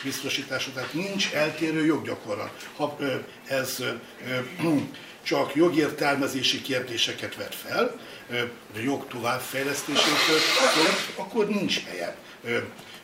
biztosítása, 0.03 0.71
tehát 0.75 0.93
nincs 0.93 1.33
eltérő 1.33 1.85
joggyakorlat. 1.85 2.69
Ha 2.76 2.97
ez 3.49 3.83
csak 5.23 5.55
jogértelmezési 5.55 6.62
kérdéseket 6.62 7.37
vet 7.37 7.55
fel, 7.55 8.00
a 8.75 8.79
jog 8.79 9.07
továbbfejlesztésétől, 9.07 10.38
akkor 11.17 11.49
nincs 11.49 11.85
helye 11.85 12.17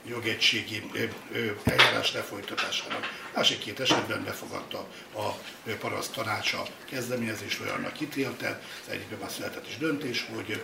jogegységi 0.09 0.83
eljárás 1.65 2.13
lefolytatásának. 2.13 3.07
Másik 3.35 3.59
két 3.59 3.81
esetben 3.81 4.25
befogadta 4.25 4.87
a 5.17 5.29
paraszt 5.81 6.13
tanácsa 6.13 6.63
kezdeményezést, 6.91 7.61
olyannak 7.61 8.01
ítélte, 8.01 8.63
az 8.87 8.93
egyikben 8.93 9.19
már 9.19 9.31
született 9.31 9.69
is 9.69 9.79
döntés, 9.79 10.27
hogy 10.35 10.63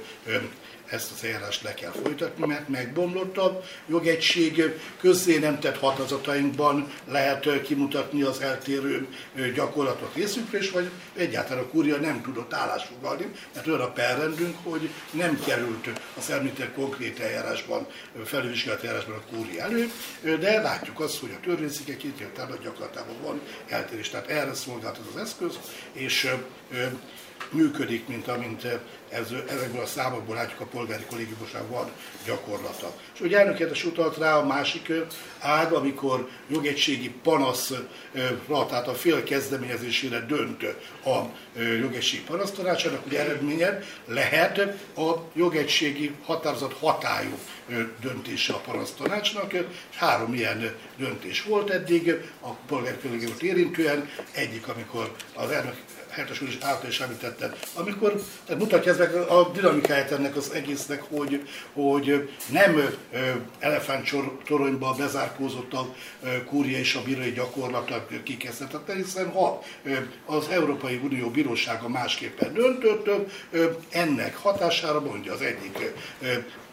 ezt 0.91 1.13
az 1.13 1.25
eljárást 1.25 1.63
le 1.63 1.75
kell 1.75 1.91
folytatni, 1.91 2.47
mert 2.47 2.69
megbomlott 2.69 3.37
a 3.37 3.63
jogegység, 3.87 4.63
közzé 5.01 5.39
nem 5.39 5.61
tett 5.61 5.79
hatazatainkban 5.79 6.93
lehet 7.09 7.63
kimutatni 7.63 8.23
az 8.23 8.41
eltérő 8.41 9.09
gyakorlatot 9.55 10.15
részükről, 10.15 10.61
és 10.61 10.71
vagy 10.71 10.91
egyáltalán 11.17 11.63
a 11.65 11.67
kúria 11.67 11.97
nem 11.97 12.23
tudott 12.23 12.53
állásfoglalni, 12.53 13.27
mert 13.55 13.67
olyan 13.67 13.81
a 13.81 13.93
perrendünk, 13.93 14.57
hogy 14.63 14.91
nem 15.11 15.41
került 15.47 15.89
az 16.19 16.31
említett 16.31 16.75
konkrét 16.75 17.21
eljárásban, 17.21 17.87
felülvizsgált 18.67 18.83
eljárásban 18.83 19.17
a 19.17 19.37
kúria 19.37 19.63
elő, 19.63 19.91
de 20.39 20.61
látjuk 20.61 21.01
azt, 21.01 21.19
hogy 21.19 21.31
a 21.37 21.41
törvényszékek 21.41 22.05
ítéltában 22.05 22.59
gyakorlatában 22.63 23.15
van 23.23 23.41
eltérés. 23.69 24.09
Tehát 24.09 24.29
erre 24.29 24.55
szolgált 24.55 24.99
ez 24.99 25.15
az 25.15 25.21
eszköz, 25.21 25.59
és 25.93 26.31
működik, 27.51 28.09
mint 28.09 28.29
amint 28.29 28.65
ez, 29.09 29.27
ezekből 29.49 29.83
a 29.83 29.87
számokból 29.87 30.35
látjuk 30.35 30.61
a 30.61 30.65
polgári 30.65 31.05
kollégiumosság 31.05 31.69
van 31.69 31.91
gyakorlata. 32.25 32.93
És 33.15 33.21
hogy 33.21 33.35
elnöketes 33.35 33.85
utalt 33.85 34.17
rá 34.17 34.37
a 34.37 34.47
másik 34.47 34.93
ág, 35.39 35.73
amikor 35.73 36.29
jogegységi 36.49 37.11
panaszra, 37.23 37.87
tehát 38.69 38.89
a 38.89 38.95
fél 38.95 39.23
kezdeményezésére 39.23 40.21
dönt 40.21 40.63
a 41.05 41.19
jogegységi 41.81 42.23
panasztanácsának, 42.23 43.07
ugye 43.07 43.21
eredménye 43.21 43.83
lehet 44.07 44.59
a 44.97 45.13
jogegységi 45.35 46.15
határozat 46.25 46.73
hatályú 46.73 47.39
döntése 48.01 48.53
a 48.53 48.59
panasztanácsnak, 48.59 49.53
három 49.95 50.35
ilyen 50.35 50.75
döntés 50.97 51.43
volt 51.43 51.71
eddig, 51.71 52.11
a 52.41 52.51
polgári 52.51 52.97
kollégiumot 53.03 53.43
érintően, 53.43 54.11
egyik, 54.33 54.69
amikor 54.69 55.13
az 55.35 55.51
elnök 55.51 55.77
helyettes 56.17 56.41
úr 56.41 56.49
is 56.49 56.59
által 56.61 56.89
is 56.89 57.01
említette, 57.01 57.53
amikor 57.75 58.23
tehát 58.45 58.63
mutatja 58.63 58.93
ez 58.93 58.99
meg 58.99 59.15
a 59.15 59.51
dinamikáját 59.55 60.11
ennek 60.11 60.37
az 60.37 60.51
egésznek, 60.51 61.03
hogy, 61.03 61.49
hogy 61.73 62.31
nem 62.51 62.81
elefánttoronyba 63.59 64.95
bezárkózott 64.99 65.73
a 65.73 65.95
kúria 66.47 66.79
és 66.79 66.95
a 66.95 67.03
bírói 67.03 67.33
gyakorlata 67.33 68.07
kikezdhetette, 68.23 68.95
hiszen 68.95 69.31
ha 69.31 69.63
az 70.27 70.49
Európai 70.49 71.01
Unió 71.05 71.31
Bírósága 71.31 71.89
másképpen 71.89 72.53
döntött, 72.53 73.11
ennek 73.91 74.37
hatására 74.37 75.01
mondja 75.01 75.33
az 75.33 75.41
egyik 75.41 75.79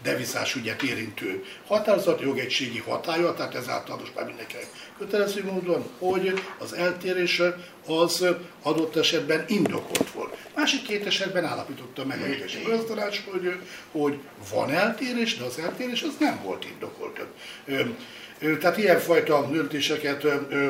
devizás 0.03 0.55
ügyet 0.55 0.83
érintő 0.83 1.43
határozat, 1.67 2.21
jogegységi 2.21 2.79
hatája, 2.79 3.33
tehát 3.33 3.55
ezáltal 3.55 3.97
most 3.97 4.15
már 4.15 4.25
mindenkinek 4.25 4.67
kötelező 4.97 5.43
módon, 5.43 5.83
hogy 5.97 6.33
az 6.57 6.73
eltérés 6.73 7.41
az 7.87 8.25
adott 8.61 8.95
esetben 8.95 9.45
indokolt 9.47 10.11
volt. 10.11 10.37
Másik 10.55 10.81
két 10.81 11.05
esetben 11.05 11.45
állapította 11.45 12.05
meg 12.05 12.21
a 12.21 12.25
jogegységi 12.25 12.69
tanács, 12.87 13.21
hogy, 13.31 13.55
hogy 13.91 14.19
van 14.53 14.71
eltérés, 14.71 15.37
de 15.37 15.43
az 15.43 15.59
eltérés 15.59 16.01
az 16.01 16.15
nem 16.19 16.39
volt 16.43 16.65
indokolt. 16.65 17.19
Tehát 18.59 18.77
ilyenfajta 18.77 19.49
döntéseket 19.51 20.25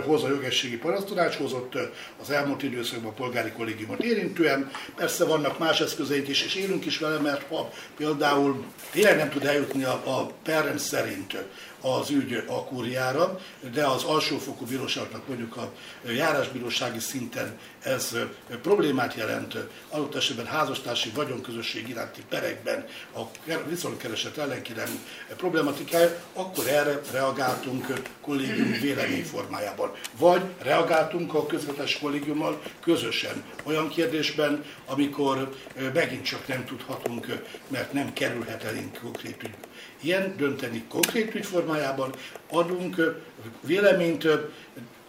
hoz 0.06 0.24
a 0.24 0.28
jogességi 0.28 0.78
parasztanács, 0.78 1.36
hozott 1.36 1.74
az 2.22 2.30
elmúlt 2.30 2.64
időszakban 2.64 3.12
a 3.12 3.14
polgári 3.14 3.52
kollégiumot 3.52 4.04
érintően. 4.04 4.72
Persze 4.96 5.26
vannak 5.26 5.60
más 5.60 5.82
eszközeink 5.82 6.28
is, 6.28 6.44
és 6.44 6.56
élünk 6.56 6.86
is 6.86 6.98
vele, 6.98 7.20
mert 7.20 7.48
ha 7.50 7.70
például 7.98 8.66
tényleg 8.92 9.18
nem 9.18 9.30
tud 9.30 9.46
eljutni 9.46 9.84
a, 9.84 9.92
a 10.06 10.32
perrend 10.44 10.80
szerint 10.80 11.38
az 11.84 12.10
ügy 12.10 12.44
a 12.48 12.64
kúriára, 12.64 13.40
de 13.74 13.86
az 13.86 14.04
alsófokú 14.04 14.66
bíróságnak 14.66 15.28
mondjuk 15.28 15.58
a 15.58 15.72
járásbírósági 16.12 17.00
szinten 17.00 17.58
ez 17.82 18.16
problémát 18.62 19.14
jelent, 19.14 19.58
adott 19.90 20.16
esetben 20.16 20.46
házastársi 20.46 21.10
vagyonközösség 21.10 21.90
iránti 21.90 22.22
perekben 22.30 22.86
a 23.16 23.22
viszontkereset 23.68 24.38
ellenkérem 24.38 25.00
problematikája, 25.38 26.16
akkor 26.34 26.68
erre 26.68 27.02
reagáltunk 27.12 27.94
kollégium 28.22 28.72
vélemény 28.82 29.24
formájában. 29.24 29.92
Vagy 30.18 30.42
reagáltunk 30.62 31.34
a 31.34 31.46
közvetes 31.46 32.00
kollégiummal 32.00 32.62
közösen 32.82 33.44
olyan 33.64 33.90
kérdésben, 33.90 34.64
amikor 34.86 35.56
megint 35.94 36.24
csak 36.24 36.48
nem 36.48 36.66
tudhatunk, 36.66 37.42
mert 37.68 37.94
nem 37.94 38.14
kerülhet 38.14 38.64
elénk 38.64 39.00
konkrét 39.02 39.44
ügy 39.44 39.56
ilyen 40.04 40.34
dönteni 40.38 40.84
konkrét 40.90 41.36
ügy 41.36 41.46
formájában, 41.46 42.14
adunk 42.50 43.22
véleményt, 43.62 44.28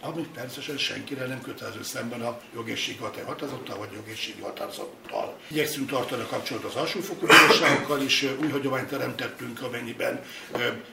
ami 0.07 0.27
természetesen 0.33 0.77
senkire 0.77 1.25
nem 1.25 1.41
kötelező 1.41 1.83
szemben 1.83 2.21
a 2.21 2.39
jogészségi 2.55 2.99
határozattal 3.25 3.77
vagy 3.77 3.91
jogészségi 3.93 4.41
határozattal. 4.41 5.37
Igyekszünk 5.47 5.89
tartani 5.89 6.21
a 6.21 6.25
kapcsolatot 6.25 6.71
az 6.71 6.81
alsófokú 6.81 7.25
bíróságokkal 7.25 8.01
is, 8.01 8.25
új 8.41 8.49
hagyományt 8.49 8.89
teremtettünk, 8.89 9.61
amennyiben 9.61 10.23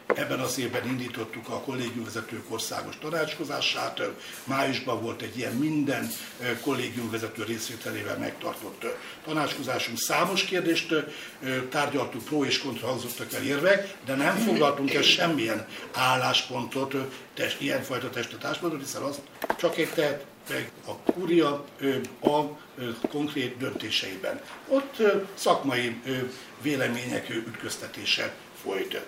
ebben 0.07 0.40
az 0.40 0.59
évben 0.59 0.87
indítottuk 0.87 1.49
a 1.49 1.61
kollégiumvezetők 1.61 2.45
országos 2.49 2.99
tanácskozását. 2.99 4.00
Májusban 4.45 5.02
volt 5.02 5.23
egy 5.23 5.38
ilyen 5.38 5.52
minden 5.52 6.11
kollégiumvezető 6.61 7.45
részvételével 7.45 8.19
megtartott 8.19 8.85
tanácskozásunk. 9.25 9.99
Számos 9.99 10.45
kérdést 10.45 10.95
tárgyaltuk, 11.71 12.25
pro 12.25 12.45
és 12.45 12.59
kontra 12.59 12.87
hangzottak 12.87 13.33
el 13.33 13.42
érvek, 13.42 13.95
de 14.04 14.14
nem 14.14 14.37
foglaltunk 14.37 14.95
el 14.95 15.02
semmilyen 15.02 15.66
álláspontot 15.92 16.95
test, 17.35 17.61
ilyenfajta 17.61 18.11
testet 18.11 18.45
ásmondani, 18.45 18.83
hiszen 18.83 19.03
az 19.03 19.21
csak 19.59 19.79
egy 19.79 19.89
tehet 19.89 20.25
meg 20.49 20.71
a 20.87 21.12
kúria 21.12 21.65
a 22.21 22.41
konkrét 23.09 23.57
döntéseiben. 23.57 24.41
Ott 24.69 24.97
szakmai 25.35 26.01
vélemények 26.62 27.29
ütköztetése 27.29 28.35
folyt. 28.62 29.01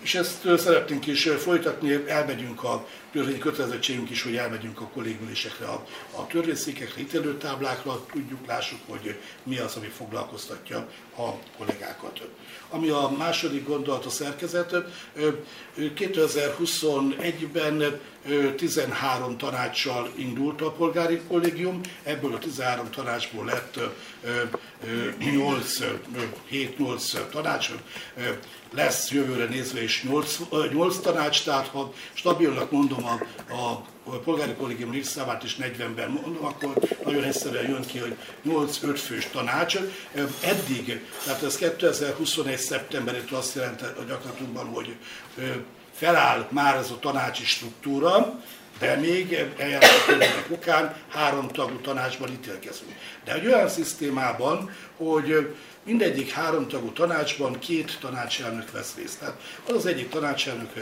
És 0.00 0.14
ezt 0.14 0.58
szeretnénk 0.58 1.06
is 1.06 1.28
folytatni, 1.38 2.02
elmegyünk 2.06 2.64
a 2.64 2.86
törvényi 3.16 3.38
kötelezettségünk 3.38 4.10
is, 4.10 4.22
hogy 4.22 4.36
elmegyünk 4.36 4.80
a 4.80 4.88
kollégiulésekre, 4.88 5.66
a, 5.66 5.86
a 6.10 6.26
törvényszékekre, 6.26 7.00
ítélőtáblákra, 7.00 8.04
tudjuk, 8.12 8.46
lássuk, 8.46 8.78
hogy 8.88 9.20
mi 9.42 9.58
az, 9.58 9.76
ami 9.76 9.86
foglalkoztatja 9.86 10.88
a 11.16 11.30
kollégákat. 11.56 12.20
Ami 12.68 12.88
a 12.88 13.14
második 13.18 13.66
gondolat 13.66 14.04
a 14.04 14.10
szerkezet, 14.10 14.74
2021-ben 15.78 18.00
13 18.56 19.36
tanácssal 19.36 20.10
indult 20.14 20.60
a 20.60 20.70
polgári 20.70 21.20
kollégium, 21.28 21.80
ebből 22.02 22.34
a 22.34 22.38
13 22.38 22.90
tanácsból 22.90 23.44
lett 23.44 23.78
8, 25.18 25.78
7-8 26.50 27.28
tanács, 27.30 27.70
lesz 28.74 29.10
jövőre 29.10 29.44
nézve 29.44 29.82
is 29.82 30.02
8, 30.02 30.38
8 30.72 30.98
tanács, 30.98 31.44
tehát 31.44 31.66
ha 31.66 31.92
stabilnak 32.12 32.70
mondom 32.70 33.05
a, 33.06 33.84
a 34.04 34.18
polgári 34.24 34.52
kollégium 34.52 34.92
létszámát 34.92 35.42
is 35.42 35.56
40-ben 35.60 36.10
mondom, 36.10 36.44
akkor 36.44 36.74
nagyon 37.04 37.24
egyszerűen 37.24 37.68
jön 37.68 37.86
ki, 37.86 37.98
hogy 37.98 38.16
8-5 38.48 39.00
fős 39.06 39.28
tanács. 39.32 39.76
Eddig, 40.40 41.04
tehát 41.24 41.42
ez 41.42 41.56
2021. 41.56 42.58
szeptemberétől 42.58 43.38
azt 43.38 43.54
jelenti 43.54 43.84
a 43.84 44.02
gyakorlatunkban, 44.08 44.66
hogy 44.66 44.96
feláll 45.92 46.46
már 46.50 46.76
ez 46.76 46.90
a 46.90 46.98
tanácsi 46.98 47.44
struktúra, 47.44 48.40
de 48.78 48.96
még 48.96 49.46
eljárási 49.58 50.12
okán 50.48 50.96
három 51.08 51.48
tagú 51.48 51.80
tanácsban 51.80 52.30
ítélkezünk. 52.30 52.92
De 53.24 53.32
egy 53.32 53.46
olyan 53.46 53.68
szisztémában, 53.68 54.70
hogy 54.96 55.54
mindegyik 55.86 56.30
háromtagú 56.30 56.92
tanácsban 56.92 57.58
két 57.58 57.98
tanácselnök 58.00 58.70
vesz 58.70 58.94
részt. 58.96 59.18
Tehát 59.18 59.40
az 59.68 59.74
az 59.74 59.86
egyik 59.86 60.08
tanácselnök 60.08 60.72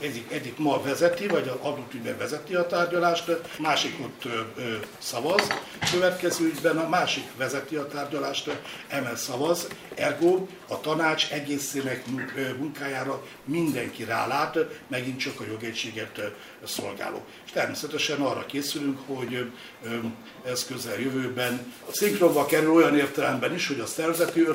egyik, 0.00 0.32
egyik 0.32 0.58
ma 0.58 0.82
vezeti, 0.82 1.26
vagy 1.26 1.48
adott 1.48 1.94
ügyben 1.94 2.18
vezeti 2.18 2.54
a 2.54 2.66
tárgyalást, 2.66 3.36
másik 3.58 3.94
ott 4.02 4.24
ö, 4.24 4.40
ö, 4.56 4.74
szavaz, 4.98 5.46
következő 5.92 6.44
ügyben 6.44 6.78
a 6.78 6.88
másik 6.88 7.24
vezeti 7.36 7.76
a 7.76 7.86
tárgyalást, 7.86 8.50
emel 8.88 9.16
szavaz, 9.16 9.68
ergo 9.94 10.46
a 10.68 10.80
tanács 10.80 11.30
egészének 11.30 12.04
munkájára 12.58 13.22
mindenki 13.44 14.04
rálát, 14.04 14.58
megint 14.88 15.18
csak 15.18 15.40
a 15.40 15.44
jogegységet 15.50 16.20
szolgáló. 16.66 17.24
És 17.44 17.50
természetesen 17.50 18.20
arra 18.20 18.46
készülünk, 18.46 18.98
hogy 19.06 19.52
ez 20.44 20.64
közel 20.64 21.00
jövőben 21.00 21.72
a 21.88 21.92
szinkronba 21.92 22.46
kerül 22.46 22.72
olyan 22.72 22.98
értelemben 22.98 23.54
is, 23.54 23.66
hogy 23.66 23.80
a 23.80 23.86
szerzeti 23.86 24.46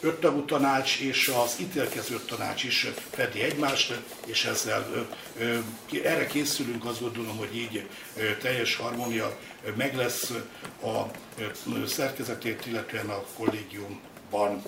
öttagú 0.00 0.44
tanács 0.44 1.00
és 1.00 1.28
az 1.44 1.56
ítélkező 1.60 2.20
tanács 2.26 2.64
is 2.64 2.86
fedi 3.10 3.42
egymást, 3.42 4.00
és 4.26 4.44
ezzel 4.44 5.08
erre 6.02 6.26
készülünk, 6.26 6.84
azt 6.84 7.00
gondolom, 7.00 7.36
hogy 7.36 7.56
így 7.56 7.88
teljes 8.40 8.76
harmónia 8.76 9.38
meg 9.76 9.96
lesz 9.96 10.32
a 10.82 11.02
szerkezetét, 11.86 12.66
illetően 12.66 13.08
a 13.08 13.24
kollégium 13.36 14.00
van. 14.30 14.62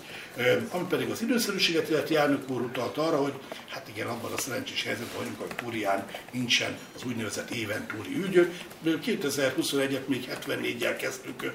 Ami 0.70 0.84
pedig 0.88 1.10
az 1.10 1.22
időszerűséget 1.22 1.88
illeti 1.88 2.16
elnök 2.16 2.50
úr 2.50 2.60
utalt 2.60 2.96
arra, 2.96 3.16
hogy 3.16 3.32
hát 3.68 3.88
igen, 3.94 4.06
abban 4.06 4.32
a 4.32 4.38
szerencsés 4.38 4.82
helyzetben 4.82 5.16
vagyunk, 5.18 5.38
hogy 5.38 5.54
Kúrián 5.62 6.06
nincsen 6.30 6.78
az 6.96 7.04
úgynevezett 7.04 7.50
éven 7.50 7.86
túli 7.86 8.16
ügy. 8.16 8.50
2021-et 8.84 10.06
még 10.06 10.28
74-jel 10.46 10.96
kezdtük, 10.98 11.52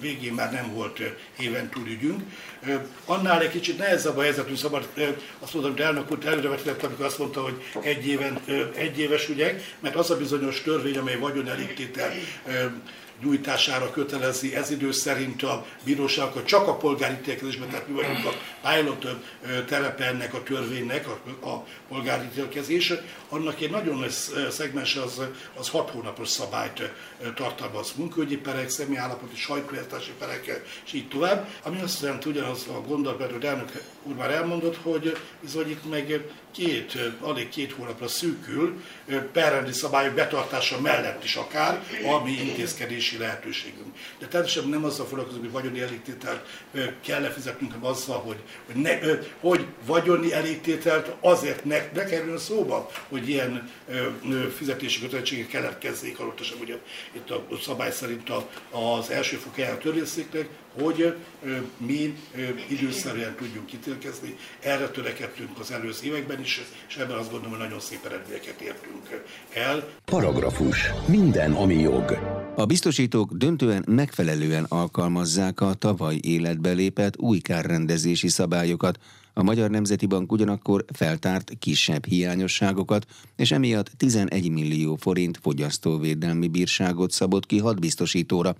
végén 0.00 0.32
már 0.32 0.52
nem 0.52 0.72
volt 0.74 1.00
éven 1.38 1.70
ügyünk. 1.86 2.22
Annál 3.04 3.42
egy 3.42 3.50
kicsit 3.50 3.78
nehezebb 3.78 4.16
a 4.16 4.22
helyzetünk, 4.22 4.56
szabad 4.56 4.88
azt 5.38 5.54
mondom, 5.54 5.72
hogy 5.72 5.80
elnök 5.80 6.10
úr 6.10 6.26
előrevetített, 6.26 6.82
amikor 6.82 7.04
azt 7.04 7.18
mondta, 7.18 7.42
hogy 7.42 7.62
egy, 7.80 8.06
éven, 8.06 8.40
egy 8.74 8.98
éves 8.98 9.28
ügyek, 9.28 9.74
mert 9.80 9.96
az 9.96 10.10
a 10.10 10.16
bizonyos 10.16 10.62
törvény, 10.62 10.98
amely 10.98 11.16
vagyon 11.16 11.48
elégtétel 13.18 13.26
nyújtására 13.28 13.90
kötelezi 13.90 14.54
ez 14.54 14.70
idő 14.70 14.92
szerint 14.92 15.42
a 15.42 15.66
bíróságokat 15.84 16.46
csak 16.46 16.68
a 16.68 16.76
polgári 16.76 17.14
ítélkezésben, 17.14 17.68
tehát 17.68 17.88
mi 17.88 17.94
vagyunk 17.94 18.24
a 18.24 18.32
pilot 18.70 19.06
telepe 19.66 20.04
ennek 20.04 20.34
a 20.34 20.42
törvénynek, 20.42 21.06
a, 21.08 21.46
a 21.48 21.64
polgári. 21.88 22.28
Annak 23.28 23.60
egy 23.60 23.70
nagyon 23.70 23.98
nagy 23.98 24.14
szegmens 24.50 24.96
az, 24.96 25.20
az 25.58 25.68
hat 25.68 25.90
hónapos 25.90 26.28
szabályt 26.28 26.92
tartalmaz 27.34 27.92
munkaügyi 27.96 28.36
perek, 28.36 28.68
személyállapoti, 28.68 29.36
sajtóértási 29.36 30.12
perek, 30.18 30.62
és 30.84 30.92
így 30.92 31.08
tovább. 31.08 31.48
Ami 31.62 31.80
azt 31.80 32.02
jelenti, 32.02 32.28
ugyanaz 32.28 32.66
a 32.68 32.80
gondolat, 32.80 33.32
hogy 33.32 33.44
elnök 33.44 33.70
úr 34.02 34.14
már 34.14 34.30
elmondott, 34.30 34.76
hogy 34.82 35.16
bizony 35.40 35.70
itt 35.70 35.90
meg 35.90 36.22
két, 36.50 36.98
alig 37.20 37.48
két 37.48 37.72
hónapra 37.72 38.08
szűkül, 38.08 38.82
perrendi 39.32 39.72
szabályok 39.72 40.14
betartása 40.14 40.80
mellett 40.80 41.24
is 41.24 41.36
akár, 41.36 41.84
ami 42.04 42.30
intézkedési 42.30 43.18
lehetőségünk. 43.18 43.96
De 44.18 44.26
természetesen 44.26 44.70
nem 44.70 44.84
azzal 44.84 45.06
foglalkozunk, 45.06 45.42
hogy 45.42 45.52
vagyoni 45.52 45.80
elégtételt 45.80 46.64
kell 47.04 47.24
-e 47.24 47.30
fizetnünk, 47.30 47.72
hanem 47.72 47.90
azzal, 47.90 48.18
hogy, 48.18 48.38
hogy, 48.66 48.82
ne, 48.82 48.98
hogy 49.40 49.66
vagyoni 49.86 50.32
elégtételt 50.32 51.14
azért 51.20 51.64
ne, 51.64 51.78
ne 51.94 52.04
kerüljön 52.04 52.38
szóba, 52.38 52.90
hogy 53.08 53.28
ilyen 53.28 53.70
fizetési 54.56 55.00
kötelezettségek 55.00 55.48
keletkezzék 55.48 56.18
alatt, 56.18 56.40
ugye 56.60 56.76
itt 57.12 57.30
a 57.30 57.46
szabály 57.64 57.92
szerint 57.92 58.30
az 58.70 59.10
elsőfok 59.10 59.58
eltörvészéknek, 59.58 60.48
hogy 60.80 61.14
mi 61.76 62.14
időszerűen 62.68 63.34
tudjunk 63.34 63.72
ítélkezni. 63.72 64.36
Erre 64.60 64.88
törekedtünk 64.88 65.58
az 65.58 65.70
előző 65.70 66.06
években 66.06 66.40
is, 66.40 66.60
és 66.88 66.96
ebben 66.96 67.16
azt 67.16 67.30
gondolom, 67.30 67.50
hogy 67.50 67.64
nagyon 67.64 67.80
szép 67.80 68.04
eredményeket 68.04 68.60
értünk 68.60 69.24
el. 69.54 69.88
Paragrafus. 70.04 70.90
Minden, 71.06 71.52
ami 71.52 71.74
jog. 71.74 72.18
A 72.56 72.66
biztosítók 72.66 73.32
döntően 73.32 73.84
megfelelően 73.86 74.64
alkalmazzák 74.68 75.60
a 75.60 75.74
tavaly 75.74 76.18
életbe 76.22 76.70
lépett 76.70 77.18
új 77.18 77.38
kárrendezési 77.38 78.28
szabályokat, 78.28 78.98
a 79.38 79.42
Magyar 79.42 79.70
Nemzeti 79.70 80.06
Bank 80.06 80.32
ugyanakkor 80.32 80.84
feltárt 80.92 81.52
kisebb 81.58 82.06
hiányosságokat, 82.06 83.06
és 83.36 83.50
emiatt 83.50 83.90
11 83.96 84.50
millió 84.50 84.96
forint 84.96 85.38
fogyasztóvédelmi 85.42 86.48
bírságot 86.48 87.10
szabott 87.10 87.46
ki 87.46 87.58
hat 87.58 87.80
biztosítóra, 87.80 88.56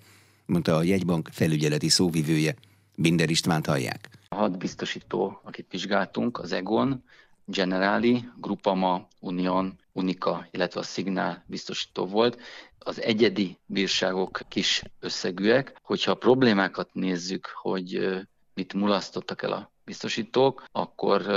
mondta 0.49 0.75
a 0.75 0.83
jegybank 0.83 1.29
felügyeleti 1.31 1.89
szóvivője. 1.89 2.55
Binder 2.95 3.29
Istvánt 3.29 3.65
hallják. 3.65 4.09
A 4.29 4.35
hat 4.35 4.57
biztosító, 4.57 5.39
akit 5.43 5.65
vizsgáltunk, 5.69 6.39
az 6.39 6.51
Egon, 6.51 7.03
Generali, 7.45 8.29
Grupama, 8.37 9.07
Union, 9.19 9.79
Unica, 9.91 10.47
illetve 10.51 10.79
a 10.79 10.83
Signal 10.83 11.43
biztosító 11.45 12.05
volt. 12.05 12.41
Az 12.79 13.01
egyedi 13.01 13.57
bírságok 13.65 14.39
kis 14.47 14.83
összegűek. 14.99 15.79
Hogyha 15.83 16.11
a 16.11 16.15
problémákat 16.15 16.93
nézzük, 16.93 17.47
hogy 17.61 18.09
mit 18.53 18.73
mulasztottak 18.73 19.41
el 19.41 19.51
a 19.51 19.71
biztosítók, 19.85 20.63
akkor 20.71 21.27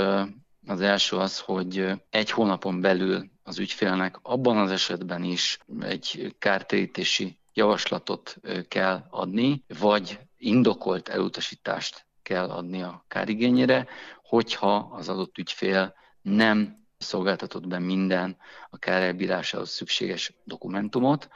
az 0.65 0.81
első 0.81 1.15
az, 1.15 1.39
hogy 1.39 1.91
egy 2.09 2.29
hónapon 2.29 2.81
belül 2.81 3.29
az 3.43 3.59
ügyfélnek 3.59 4.19
abban 4.21 4.57
az 4.57 4.71
esetben 4.71 5.23
is 5.23 5.57
egy 5.79 6.35
kártérítési 6.39 7.37
javaslatot 7.53 8.37
kell 8.67 9.07
adni, 9.09 9.63
vagy 9.79 10.19
indokolt 10.37 11.09
elutasítást 11.09 12.05
kell 12.21 12.49
adni 12.49 12.81
a 12.81 13.05
kárigényére, 13.07 13.87
hogyha 14.23 14.75
az 14.75 15.09
adott 15.09 15.37
ügyfél 15.37 15.95
nem 16.21 16.82
szolgáltatott 17.03 17.67
be 17.67 17.79
minden 17.79 18.37
a 18.69 18.77
kárelbírásához 18.77 19.69
szükséges 19.69 20.33
dokumentumot. 20.43 21.29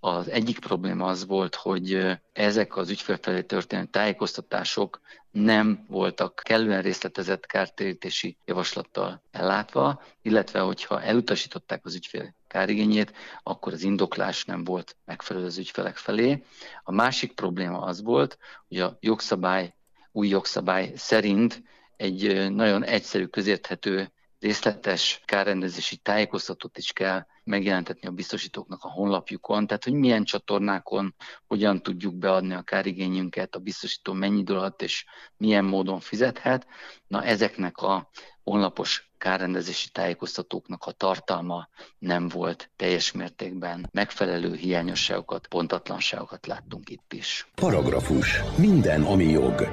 Az 0.00 0.28
egyik 0.28 0.58
probléma 0.58 1.06
az 1.06 1.26
volt, 1.26 1.54
hogy 1.54 2.18
ezek 2.32 2.76
az 2.76 2.90
ügyfél 2.90 3.18
felé 3.22 3.42
történő 3.42 3.84
tájékoztatások 3.84 5.00
nem 5.30 5.84
voltak 5.88 6.40
kellően 6.44 6.82
részletezett 6.82 7.46
kártérítési 7.46 8.36
javaslattal 8.44 9.22
ellátva, 9.30 10.02
illetve 10.22 10.60
hogyha 10.60 11.02
elutasították 11.02 11.84
az 11.84 11.94
ügyfél 11.94 12.34
kárigényét, 12.48 13.12
akkor 13.42 13.72
az 13.72 13.82
indoklás 13.82 14.44
nem 14.44 14.64
volt 14.64 14.96
megfelelő 15.04 15.46
az 15.46 15.58
ügyfelek 15.58 15.96
felé. 15.96 16.42
A 16.82 16.92
másik 16.92 17.32
probléma 17.32 17.80
az 17.80 18.02
volt, 18.02 18.38
hogy 18.68 18.80
a 18.80 18.96
jogszabály, 19.00 19.74
új 20.12 20.28
jogszabály 20.28 20.92
szerint 20.96 21.62
egy 21.96 22.50
nagyon 22.50 22.84
egyszerű, 22.84 23.26
közérthető 23.26 24.12
részletes 24.44 25.22
kárrendezési 25.24 25.96
tájékoztatót 25.96 26.78
is 26.78 26.92
kell 26.92 27.26
megjelentetni 27.44 28.08
a 28.08 28.10
biztosítóknak 28.10 28.82
a 28.82 28.90
honlapjukon, 28.90 29.66
tehát 29.66 29.84
hogy 29.84 29.92
milyen 29.92 30.24
csatornákon 30.24 31.14
hogyan 31.46 31.82
tudjuk 31.82 32.14
beadni 32.14 32.54
a 32.54 32.62
kárigényünket, 32.62 33.54
a 33.54 33.58
biztosító 33.58 34.12
mennyi 34.12 34.38
idő 34.38 34.54
alatt 34.54 34.82
és 34.82 35.04
milyen 35.36 35.64
módon 35.64 36.00
fizethet. 36.00 36.66
Na 37.06 37.24
ezeknek 37.24 37.78
a 37.78 38.10
honlapos 38.42 39.12
kárrendezési 39.18 39.88
tájékoztatóknak 39.88 40.84
a 40.84 40.92
tartalma 40.92 41.68
nem 41.98 42.28
volt 42.28 42.70
teljes 42.76 43.12
mértékben 43.12 43.88
megfelelő 43.92 44.54
hiányosságokat, 44.54 45.46
pontatlanságokat 45.46 46.46
láttunk 46.46 46.90
itt 46.90 47.12
is. 47.12 47.48
Paragrafus. 47.54 48.40
Minden, 48.56 49.02
ami 49.02 49.24
jog. 49.24 49.68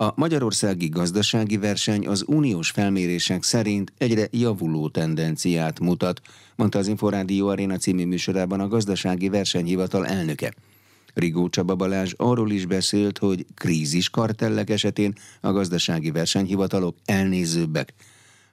A 0.00 0.12
magyarországi 0.14 0.88
gazdasági 0.88 1.56
verseny 1.56 2.06
az 2.06 2.24
uniós 2.26 2.70
felmérések 2.70 3.42
szerint 3.42 3.92
egyre 3.96 4.28
javuló 4.30 4.88
tendenciát 4.88 5.80
mutat, 5.80 6.20
mondta 6.56 6.78
az 6.78 6.86
Inforádió 6.86 7.48
Arena 7.48 7.76
című 7.76 8.06
műsorában 8.06 8.60
a 8.60 8.68
gazdasági 8.68 9.28
versenyhivatal 9.28 10.06
elnöke. 10.06 10.54
Rigó 11.14 11.48
Csaba 11.48 11.74
Balázs 11.74 12.12
arról 12.16 12.50
is 12.50 12.66
beszélt, 12.66 13.18
hogy 13.18 13.46
krízis 13.54 14.10
kartellek 14.10 14.70
esetén 14.70 15.14
a 15.40 15.52
gazdasági 15.52 16.10
versenyhivatalok 16.10 16.96
elnézőbbek. 17.04 17.94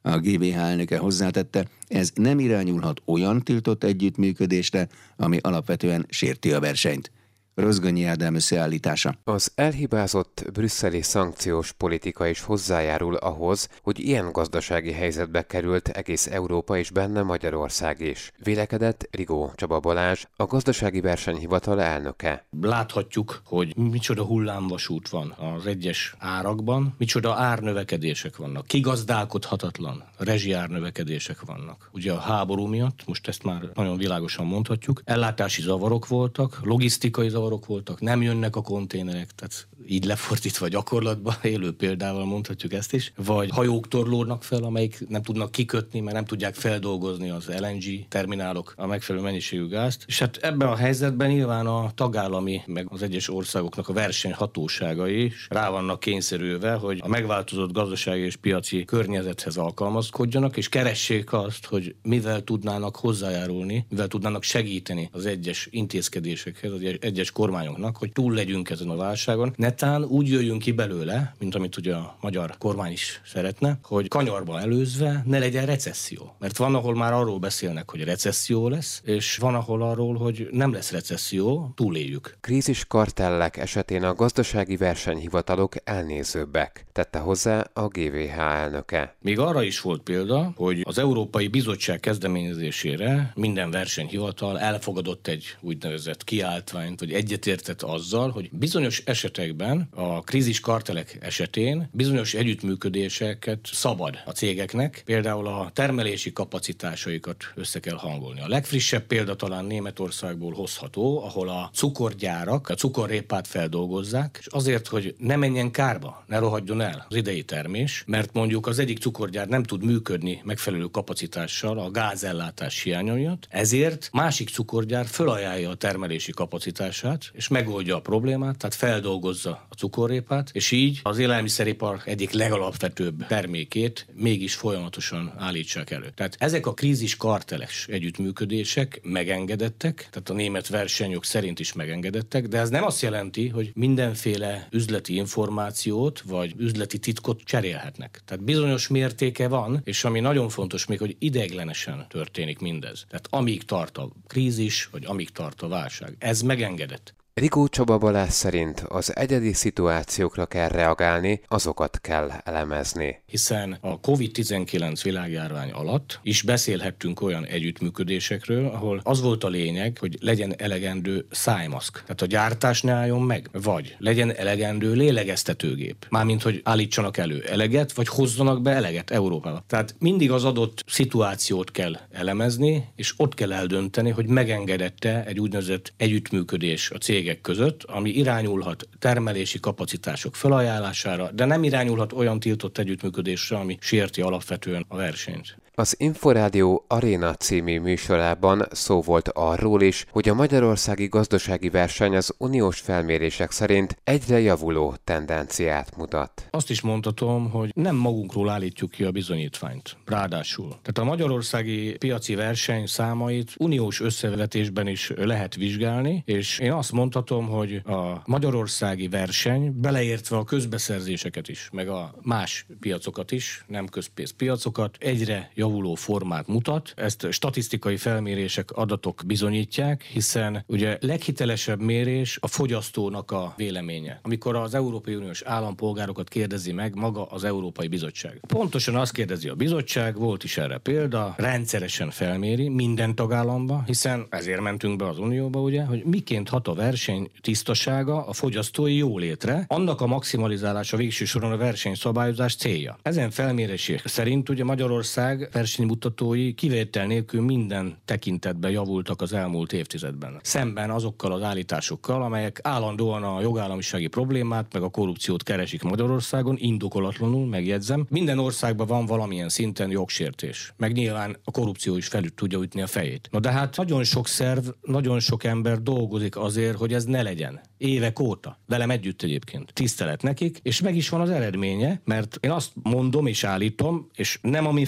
A 0.02 0.18
GVH 0.18 0.56
elnöke 0.56 0.98
hozzátette, 0.98 1.68
ez 1.88 2.12
nem 2.14 2.40
irányulhat 2.40 3.02
olyan 3.06 3.44
tiltott 3.44 3.84
együttműködésre, 3.84 4.88
ami 5.18 5.38
alapvetően 5.42 6.06
sérti 6.10 6.52
a 6.52 6.60
versenyt. 6.60 7.12
Rozgonyi 7.56 8.04
Ádám 8.04 8.36
összeállítása. 8.36 9.16
Az 9.24 9.52
elhibázott 9.56 10.46
brüsszeli 10.54 11.02
szankciós 11.02 11.72
politika 11.72 12.28
is 12.28 12.42
hozzájárul 12.42 13.16
ahhoz, 13.16 13.70
hogy 13.82 14.00
ilyen 14.00 14.32
gazdasági 14.32 14.92
helyzetbe 14.92 15.46
került 15.46 15.88
egész 15.88 16.28
Európa 16.28 16.78
és 16.78 16.92
benne 16.92 17.22
Magyarország 17.22 18.00
is. 18.02 18.32
Vélekedett 18.44 19.08
Rigó 19.12 19.52
Csaba 19.56 19.80
Balázs, 19.80 20.24
a 20.36 20.46
gazdasági 20.46 21.02
versenyhivatal 21.02 21.82
elnöke. 21.82 22.46
Láthatjuk, 22.62 23.42
hogy 23.46 23.76
micsoda 23.76 24.24
hullámvasút 24.24 25.10
van 25.10 25.32
az 25.32 25.66
egyes 25.66 26.16
árakban, 26.20 26.96
micsoda 26.98 27.34
árnövekedések 27.34 28.38
vannak, 28.38 28.68
kigazdálkodhatatlan 28.68 30.04
rezsiárnövekedések 30.18 31.42
vannak. 31.46 31.90
Ugye 31.94 32.12
a 32.12 32.20
háború 32.20 32.66
miatt, 32.66 33.00
most 33.06 33.28
ezt 33.28 33.44
már 33.44 33.70
nagyon 33.74 33.98
világosan 33.98 34.46
mondhatjuk, 34.46 35.02
ellátási 35.06 35.62
zavarok 35.62 36.08
voltak, 36.08 36.60
logisztikai 36.64 37.30
zavarok 37.30 37.44
zavarok 37.46 37.66
voltak, 37.66 38.02
nem 38.02 38.22
jönnek 38.22 38.56
a 38.56 38.62
konténerek, 38.62 39.32
tehát 39.36 39.68
így 39.88 40.06
lefordítva 40.06 40.68
gyakorlatban, 40.68 41.36
élő 41.56 41.76
példával 41.76 42.26
mondhatjuk 42.26 42.74
ezt 42.74 42.94
is, 42.94 43.12
vagy 43.16 43.50
hajók 43.50 43.88
torlódnak 43.88 44.44
fel, 44.44 44.64
amelyik 44.64 45.08
nem 45.08 45.22
tudnak 45.22 45.52
kikötni, 45.52 46.00
mert 46.00 46.16
nem 46.16 46.26
tudják 46.26 46.56
feldolgozni 46.56 47.30
az 47.30 47.52
LNG 47.60 48.08
terminálok 48.08 48.74
a 48.78 48.86
megfelelő 48.86 49.24
mennyiségű 49.24 49.68
gázt. 49.68 50.04
És 50.08 50.20
hát 50.20 50.38
ebben 50.38 50.68
a 50.68 50.76
helyzetben 50.76 51.30
nyilván 51.30 51.66
a 51.66 51.92
tagállami, 51.96 52.62
meg 52.66 52.88
az 52.90 53.02
egyes 53.02 53.30
országoknak 53.30 53.90
a 53.90 53.94
versenyhatóságai 53.94 55.24
is 55.24 55.48
rá 55.50 55.70
vannak 55.70 56.00
kényszerülve, 56.00 56.74
hogy 56.74 57.00
a 57.04 57.08
megváltozott 57.08 57.72
gazdasági 57.72 58.22
és 58.22 58.36
piaci 58.36 58.86
környezethez 58.86 59.58
alkalmazkodjanak, 59.58 60.58
és 60.58 60.70
keressék 60.70 61.34
azt, 61.34 61.66
hogy 61.66 61.96
mivel 62.02 62.44
tudnának 62.44 62.96
hozzájárulni, 62.96 63.86
mivel 63.90 64.08
tudnának 64.08 64.44
segíteni 64.44 65.10
az 65.12 65.26
egyes 65.26 65.68
intézkedésekhez, 65.72 66.72
az 66.72 66.82
egyes 67.00 67.32
kormányoknak, 67.36 67.98
hogy 67.98 68.12
túl 68.12 68.34
legyünk 68.34 68.70
ezen 68.70 68.90
a 68.90 68.96
válságon. 68.96 69.54
Netán 69.56 70.04
úgy 70.04 70.28
jöjjünk 70.30 70.62
ki 70.62 70.72
belőle, 70.72 71.36
mint 71.40 71.56
amit 71.56 71.78
ugye 71.78 71.94
a 71.96 72.18
magyar 72.22 72.56
kormány 72.58 72.92
is 72.92 73.22
szeretne, 73.26 73.80
hogy 73.84 74.08
kanyarba 74.08 74.60
előzve 74.60 75.24
ne 75.26 75.40
legyen 75.40 75.66
recesszió. 75.66 76.36
Mert 76.40 76.58
van, 76.58 76.76
ahol 76.76 76.96
már 76.96 77.14
arról 77.14 77.40
beszélnek, 77.40 77.90
hogy 77.92 78.04
recesszió 78.04 78.68
lesz, 78.68 79.02
és 79.06 79.38
van, 79.38 79.56
ahol 79.56 79.82
arról, 79.82 80.16
hogy 80.18 80.48
nem 80.52 80.74
lesz 80.74 80.92
recesszió, 80.92 81.72
túléljük. 81.76 82.38
Krízis 82.42 82.86
kartellek 82.86 83.58
esetén 83.58 84.04
a 84.04 84.14
gazdasági 84.14 84.78
versenyhivatalok 84.78 85.74
elnézőbbek, 85.84 86.86
tette 86.92 87.20
hozzá 87.20 87.70
a 87.74 87.88
GVH 87.88 88.40
elnöke. 88.40 89.16
Még 89.22 89.40
arra 89.40 89.64
is 89.64 89.82
volt 89.82 90.02
példa, 90.02 90.54
hogy 90.56 90.82
az 90.84 90.98
Európai 90.98 91.48
Bizottság 91.48 92.00
kezdeményezésére 92.00 93.32
minden 93.36 93.72
versenyhivatal 93.72 94.60
elfogadott 94.60 95.28
egy 95.28 95.58
úgynevezett 95.62 96.24
kiáltványt, 96.24 97.00
vagy 97.00 97.14
egy 97.14 97.25
egyetértett 97.26 97.82
azzal, 97.82 98.30
hogy 98.30 98.50
bizonyos 98.52 99.02
esetekben, 99.06 99.88
a 99.94 100.22
krízis 100.22 100.60
kartelek 100.60 101.18
esetén 101.22 101.90
bizonyos 101.92 102.34
együttműködéseket 102.34 103.60
szabad 103.72 104.18
a 104.26 104.32
cégeknek, 104.32 105.02
például 105.06 105.48
a 105.48 105.72
termelési 105.74 106.34
kapacitásaikat 106.34 107.44
össze 107.56 107.80
kell 107.80 107.96
hangolni. 107.96 108.42
A 108.42 108.48
legfrissebb 108.48 109.04
példa 109.04 109.36
talán 109.36 109.66
Németországból 109.66 110.54
hozható, 110.54 111.24
ahol 111.24 111.50
a 111.50 111.70
cukorgyárak 111.74 112.70
a 112.70 112.74
cukorrépát 112.74 113.48
feldolgozzák, 113.48 114.38
és 114.40 114.48
azért, 114.50 114.88
hogy 114.88 115.16
ne 115.18 115.36
menjen 115.36 115.72
kárba, 115.72 116.24
ne 116.28 116.38
rohadjon 116.38 116.82
el 116.82 117.06
az 117.10 117.16
idei 117.16 117.44
termés, 117.44 118.04
mert 118.08 118.34
mondjuk 118.34 118.68
az 118.68 118.80
egyik 118.80 119.00
cukorgyár 119.00 119.48
nem 119.48 119.64
tud 119.64 119.84
működni 119.84 120.42
megfelelő 120.44 120.86
kapacitással 120.86 121.80
a 121.80 121.92
gázellátás 121.92 122.82
hiánya 122.82 123.14
miatt, 123.14 123.48
ezért 123.50 124.10
másik 124.12 124.50
cukorgyár 124.50 125.06
fölajánlja 125.06 125.70
a 125.70 125.76
termelési 125.76 126.32
kapacitását, 126.32 127.15
problémát, 127.16 127.32
és 127.34 127.48
megoldja 127.48 127.96
a 127.96 128.02
problémát, 128.02 128.58
tehát 128.58 128.76
feldolgozza 128.76 129.68
a 129.70 129.76
cukorrépát, 129.76 130.50
és 130.54 130.72
így 130.72 131.00
az 131.04 131.18
élelmiszeripar 131.18 132.02
egyik 132.06 132.32
legalapvetőbb 132.32 133.28
termékét 133.28 134.08
mégis 134.14 134.56
folyamatosan 134.56 135.34
állítsák 135.38 135.92
elő. 135.92 136.12
Tehát 136.16 136.36
ezek 136.40 136.66
a 136.66 136.74
krízis 136.74 137.18
karteles 137.18 137.88
együttműködések 137.88 139.00
megengedettek, 139.04 140.08
tehát 140.12 140.30
a 140.30 140.34
német 140.34 140.68
versenyok 140.68 141.26
szerint 141.26 141.60
is 141.60 141.74
megengedettek, 141.74 142.48
de 142.48 142.58
ez 142.60 142.70
nem 142.70 142.84
azt 142.84 143.02
jelenti, 143.02 143.48
hogy 143.48 143.72
mindenféle 143.74 144.68
üzleti 144.72 145.16
információt 145.16 146.22
vagy 146.22 146.54
üzleti 146.58 147.00
titkot 147.00 147.42
cserélhetnek. 147.44 148.22
Tehát 148.26 148.44
bizonyos 148.44 148.88
mértéke 148.88 149.48
van, 149.48 149.82
és 149.84 150.04
ami 150.04 150.20
nagyon 150.20 150.50
fontos 150.50 150.86
még, 150.86 151.00
hogy 151.00 151.16
ideiglenesen 151.20 152.06
történik 152.10 152.60
mindez. 152.60 153.06
Tehát 153.10 153.28
amíg 153.30 153.64
tart 153.64 153.98
a 153.98 154.10
krízis, 154.28 154.88
vagy 154.92 155.06
amíg 155.06 155.30
tart 155.30 155.62
a 155.62 155.68
válság. 155.68 156.16
Ez 156.20 156.42
megengedett. 156.42 157.05
Rikó 157.42 157.68
Csaba 157.68 157.98
Balázs 157.98 158.32
szerint 158.32 158.80
az 158.80 159.16
egyedi 159.16 159.54
szituációkra 159.54 160.46
kell 160.46 160.68
reagálni, 160.68 161.42
azokat 161.48 162.00
kell 162.02 162.32
elemezni. 162.44 163.22
Hiszen 163.26 163.78
a 163.82 164.00
COVID-19 164.00 165.00
világjárvány 165.04 165.72
alatt 165.72 166.20
is 166.24 166.42
beszélhettünk 166.42 167.22
olyan 167.22 167.46
együttműködésekről, 167.46 168.66
ahol 168.66 169.00
az 169.04 169.22
volt 169.22 169.44
a 169.44 169.48
lényeg, 169.48 169.98
hogy 170.00 170.18
legyen 170.22 170.54
elegendő 170.58 171.26
szájmaszk. 171.32 172.02
Tehát 172.02 172.22
a 172.22 172.26
gyártás 172.26 172.82
ne 172.82 172.92
álljon 172.92 173.22
meg, 173.22 173.50
vagy 173.52 173.96
legyen 174.00 174.36
elegendő 174.36 174.94
lélegeztetőgép. 174.94 176.06
Mármint, 176.10 176.42
hogy 176.42 176.62
állítsanak 176.64 177.18
elő 177.18 177.44
eleget, 177.44 177.94
vagy 177.94 178.08
hozzanak 178.08 178.62
be 178.62 178.72
eleget 178.72 179.12
Európába. 179.12 179.64
Tehát 179.68 179.96
mindig 180.00 180.32
az 180.32 180.44
adott 180.44 180.84
szituációt 180.88 181.72
kell 181.72 181.98
elemezni, 182.12 182.88
és 182.96 183.14
ott 183.18 183.34
kell 183.34 183.54
eldönteni, 183.54 184.10
hogy 184.10 184.28
megengedette 184.28 185.26
egy 185.26 185.40
úgynevezett 185.40 185.94
együttműködés 185.98 186.92
a 186.92 186.98
cég 186.98 187.24
cégek 187.26 187.42
között, 187.42 187.84
ami 187.84 188.10
irányulhat 188.10 188.88
termelési 189.00 189.60
kapacitások 189.60 190.36
felajánlására, 190.36 191.32
de 191.32 191.46
nem 191.46 191.64
irányulhat 191.64 192.14
olyan 192.14 192.40
tiltott 192.40 192.78
együttműködésre, 192.78 193.58
ami 193.58 193.78
sérti 193.80 194.22
alapvetően 194.22 194.86
a 194.88 194.96
versenyt. 194.96 195.58
Az 195.78 195.96
Inforádió 195.98 196.86
Arena 196.88 197.34
című 197.34 197.80
műsorában 197.80 198.66
szó 198.72 199.02
volt 199.02 199.30
arról 199.34 199.82
is, 199.82 200.06
hogy 200.12 200.30
a 200.30 200.34
magyarországi 200.34 201.08
gazdasági 201.08 201.70
verseny 201.70 202.16
az 202.16 202.34
uniós 202.38 202.80
felmérések 202.80 203.52
szerint 203.52 203.98
egyre 204.04 204.40
javuló 204.40 204.96
tendenciát 205.04 205.96
mutat. 205.98 206.48
Azt 206.50 206.70
is 206.70 206.82
mondhatom, 206.82 207.50
hogy 207.50 207.72
nem 207.74 207.96
magunkról 207.96 208.50
állítjuk 208.50 208.92
ki 208.92 209.04
a 209.04 209.12
bizonyítványt. 209.12 209.98
Ráadásul. 210.06 210.68
Tehát 210.68 210.98
a 210.98 211.04
magyarországi 211.04 211.98
piaci 211.98 212.36
verseny 212.36 212.86
számait 212.86 213.54
uniós 213.58 214.02
összevetésben 214.02 214.88
is 214.88 215.12
lehet 215.16 215.56
vizsgálni, 215.56 216.24
és 216.26 216.60
én 216.60 216.72
azt 216.72 216.92
mondhatom, 216.92 217.48
hogy 217.48 217.76
a 217.86 218.22
magyarországi 218.26 219.08
verseny, 219.08 219.74
beleértve 219.82 220.38
a 220.38 220.44
közbeszerzéseket 220.44 221.48
is, 221.48 221.70
meg 221.72 221.88
a 221.88 222.16
más 222.22 222.66
piacokat 222.80 223.32
is, 223.32 223.64
nem 223.68 223.88
közpénzpiacokat, 223.88 224.98
egyre 225.00 225.52
javuló 225.54 225.64
formát 225.96 226.48
mutat. 226.48 226.94
Ezt 226.96 227.28
statisztikai 227.32 227.98
felmérések, 227.98 228.72
adatok 228.72 229.22
bizonyítják, 229.26 230.04
hiszen 230.04 230.64
ugye 230.68 230.98
leghitelesebb 231.02 231.82
mérés 231.82 232.38
a 232.42 232.48
fogyasztónak 232.48 233.32
a 233.32 233.54
véleménye. 233.58 234.20
Amikor 234.24 234.56
az 234.56 234.74
Európai 234.74 235.16
Uniós 235.16 235.42
állampolgárokat 235.42 236.30
kérdezi 236.30 236.72
meg 236.72 236.96
maga 236.96 237.26
az 237.26 237.44
Európai 237.44 237.88
Bizottság. 237.88 238.40
Pontosan 238.48 238.96
azt 238.96 239.12
kérdezi 239.12 239.48
a 239.50 239.56
bizottság, 239.56 240.18
volt 240.18 240.44
is 240.44 240.58
erre 240.58 240.78
példa, 240.78 241.34
rendszeresen 241.38 242.10
felméri 242.10 242.70
minden 242.70 243.16
tagállamba, 243.16 243.84
hiszen 243.86 244.26
ezért 244.30 244.62
mentünk 244.62 244.98
be 244.98 245.08
az 245.08 245.20
Unióba, 245.20 245.62
ugye, 245.62 245.84
hogy 245.84 246.04
miként 246.04 246.50
hat 246.50 246.68
a 246.68 246.74
verseny 246.74 247.30
tisztasága 247.42 248.26
a 248.28 248.34
fogyasztói 248.34 248.96
jólétre, 248.96 249.66
annak 249.68 250.02
a 250.02 250.08
maximalizálása 250.08 250.98
végső 250.98 251.26
soron 251.26 251.52
a 251.52 251.58
versenyszabályozás 251.58 252.56
célja. 252.56 252.98
Ezen 253.02 253.30
felmérések 253.30 254.08
szerint 254.08 254.50
ugye 254.50 254.64
Magyarország 254.64 255.50
versenymutatói 255.56 256.54
kivétel 256.54 257.06
nélkül 257.06 257.42
minden 257.42 257.98
tekintetben 258.06 258.72
javultak 258.72 259.22
az 259.22 259.34
elmúlt 259.34 259.74
évtizedben. 259.74 260.40
Szemben 260.44 260.90
azokkal 260.90 261.32
az 261.32 261.42
állításokkal, 261.42 262.22
amelyek 262.24 262.60
állandóan 262.64 263.24
a 263.24 263.42
jogállamisági 263.42 264.08
problémát 264.08 264.74
meg 264.74 264.82
a 264.82 264.90
korrupciót 264.90 265.44
keresik 265.44 265.82
Magyarországon, 265.82 266.56
indokolatlanul, 266.60 267.46
megjegyzem. 267.46 268.06
Minden 268.10 268.40
országban 268.40 268.88
van 268.88 269.06
valamilyen 269.06 269.50
szinten 269.50 269.90
jogsértés. 269.90 270.74
Meg 270.78 270.92
nyilván 270.92 271.38
a 271.44 271.52
korrupció 271.52 271.98
is 271.98 272.08
felül 272.08 272.34
tudja 272.34 272.60
ütni 272.60 272.82
a 272.82 272.88
fejét. 272.88 273.28
Na 273.32 273.40
de 273.40 273.52
hát 273.52 273.78
nagyon 273.78 274.04
sok 274.04 274.28
szerv, 274.28 274.68
nagyon 274.82 275.20
sok 275.20 275.44
ember 275.44 275.82
dolgozik 275.82 276.38
azért, 276.38 276.78
hogy 276.78 276.94
ez 276.94 277.06
ne 277.06 277.22
legyen. 277.22 277.62
Évek 277.78 278.20
óta. 278.20 278.60
Velem 278.68 278.90
együtt 278.90 279.22
egyébként. 279.22 279.74
Tisztelet 279.74 280.22
nekik, 280.22 280.60
és 280.62 280.82
meg 280.82 280.96
is 280.96 281.10
van 281.10 281.22
az 281.22 281.30
eredménye, 281.30 282.02
mert 282.04 282.38
én 282.42 282.52
azt 282.52 282.72
mondom 282.84 283.28
és 283.28 283.44
állítom, 283.44 284.10
és 284.16 284.40
nem 284.42 284.68
a 284.68 284.72
mi 284.72 284.86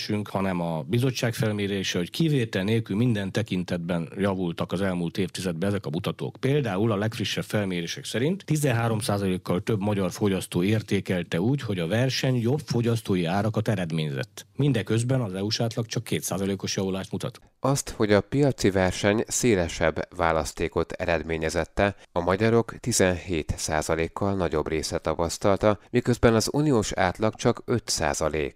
felmérésünk, 0.00 0.28
hanem 0.28 0.60
a 0.60 0.82
bizottság 0.82 1.34
felmérése, 1.34 1.98
hogy 1.98 2.10
kivétel 2.10 2.64
nélkül 2.64 2.96
minden 2.96 3.32
tekintetben 3.32 4.08
javultak 4.16 4.72
az 4.72 4.80
elmúlt 4.80 5.18
évtizedben 5.18 5.68
ezek 5.68 5.86
a 5.86 5.90
mutatók. 5.90 6.36
Például 6.40 6.92
a 6.92 6.96
legfrissebb 6.96 7.44
felmérések 7.44 8.04
szerint 8.04 8.44
13%-kal 8.46 9.60
több 9.60 9.80
magyar 9.80 10.10
fogyasztó 10.10 10.62
értékelte 10.62 11.40
úgy, 11.40 11.62
hogy 11.62 11.78
a 11.78 11.86
verseny 11.86 12.36
jobb 12.40 12.60
fogyasztói 12.64 13.24
árakat 13.24 13.68
eredményezett. 13.68 14.46
Mindeközben 14.56 15.20
az 15.20 15.34
EU-s 15.34 15.60
átlag 15.60 15.86
csak 15.86 16.06
2%-os 16.10 16.76
javulást 16.76 17.12
mutat. 17.12 17.40
Azt, 17.60 17.90
hogy 17.90 18.12
a 18.12 18.20
piaci 18.20 18.70
verseny 18.70 19.24
szélesebb 19.26 20.08
választékot 20.16 20.92
eredményezette, 20.92 21.96
a 22.12 22.20
magyarok 22.20 22.74
17%-kal 22.86 24.34
nagyobb 24.34 24.68
része 24.68 24.98
tapasztalta, 24.98 25.78
miközben 25.90 26.34
az 26.34 26.48
uniós 26.52 26.92
átlag 26.92 27.34
csak 27.34 27.62
5% 27.66 28.52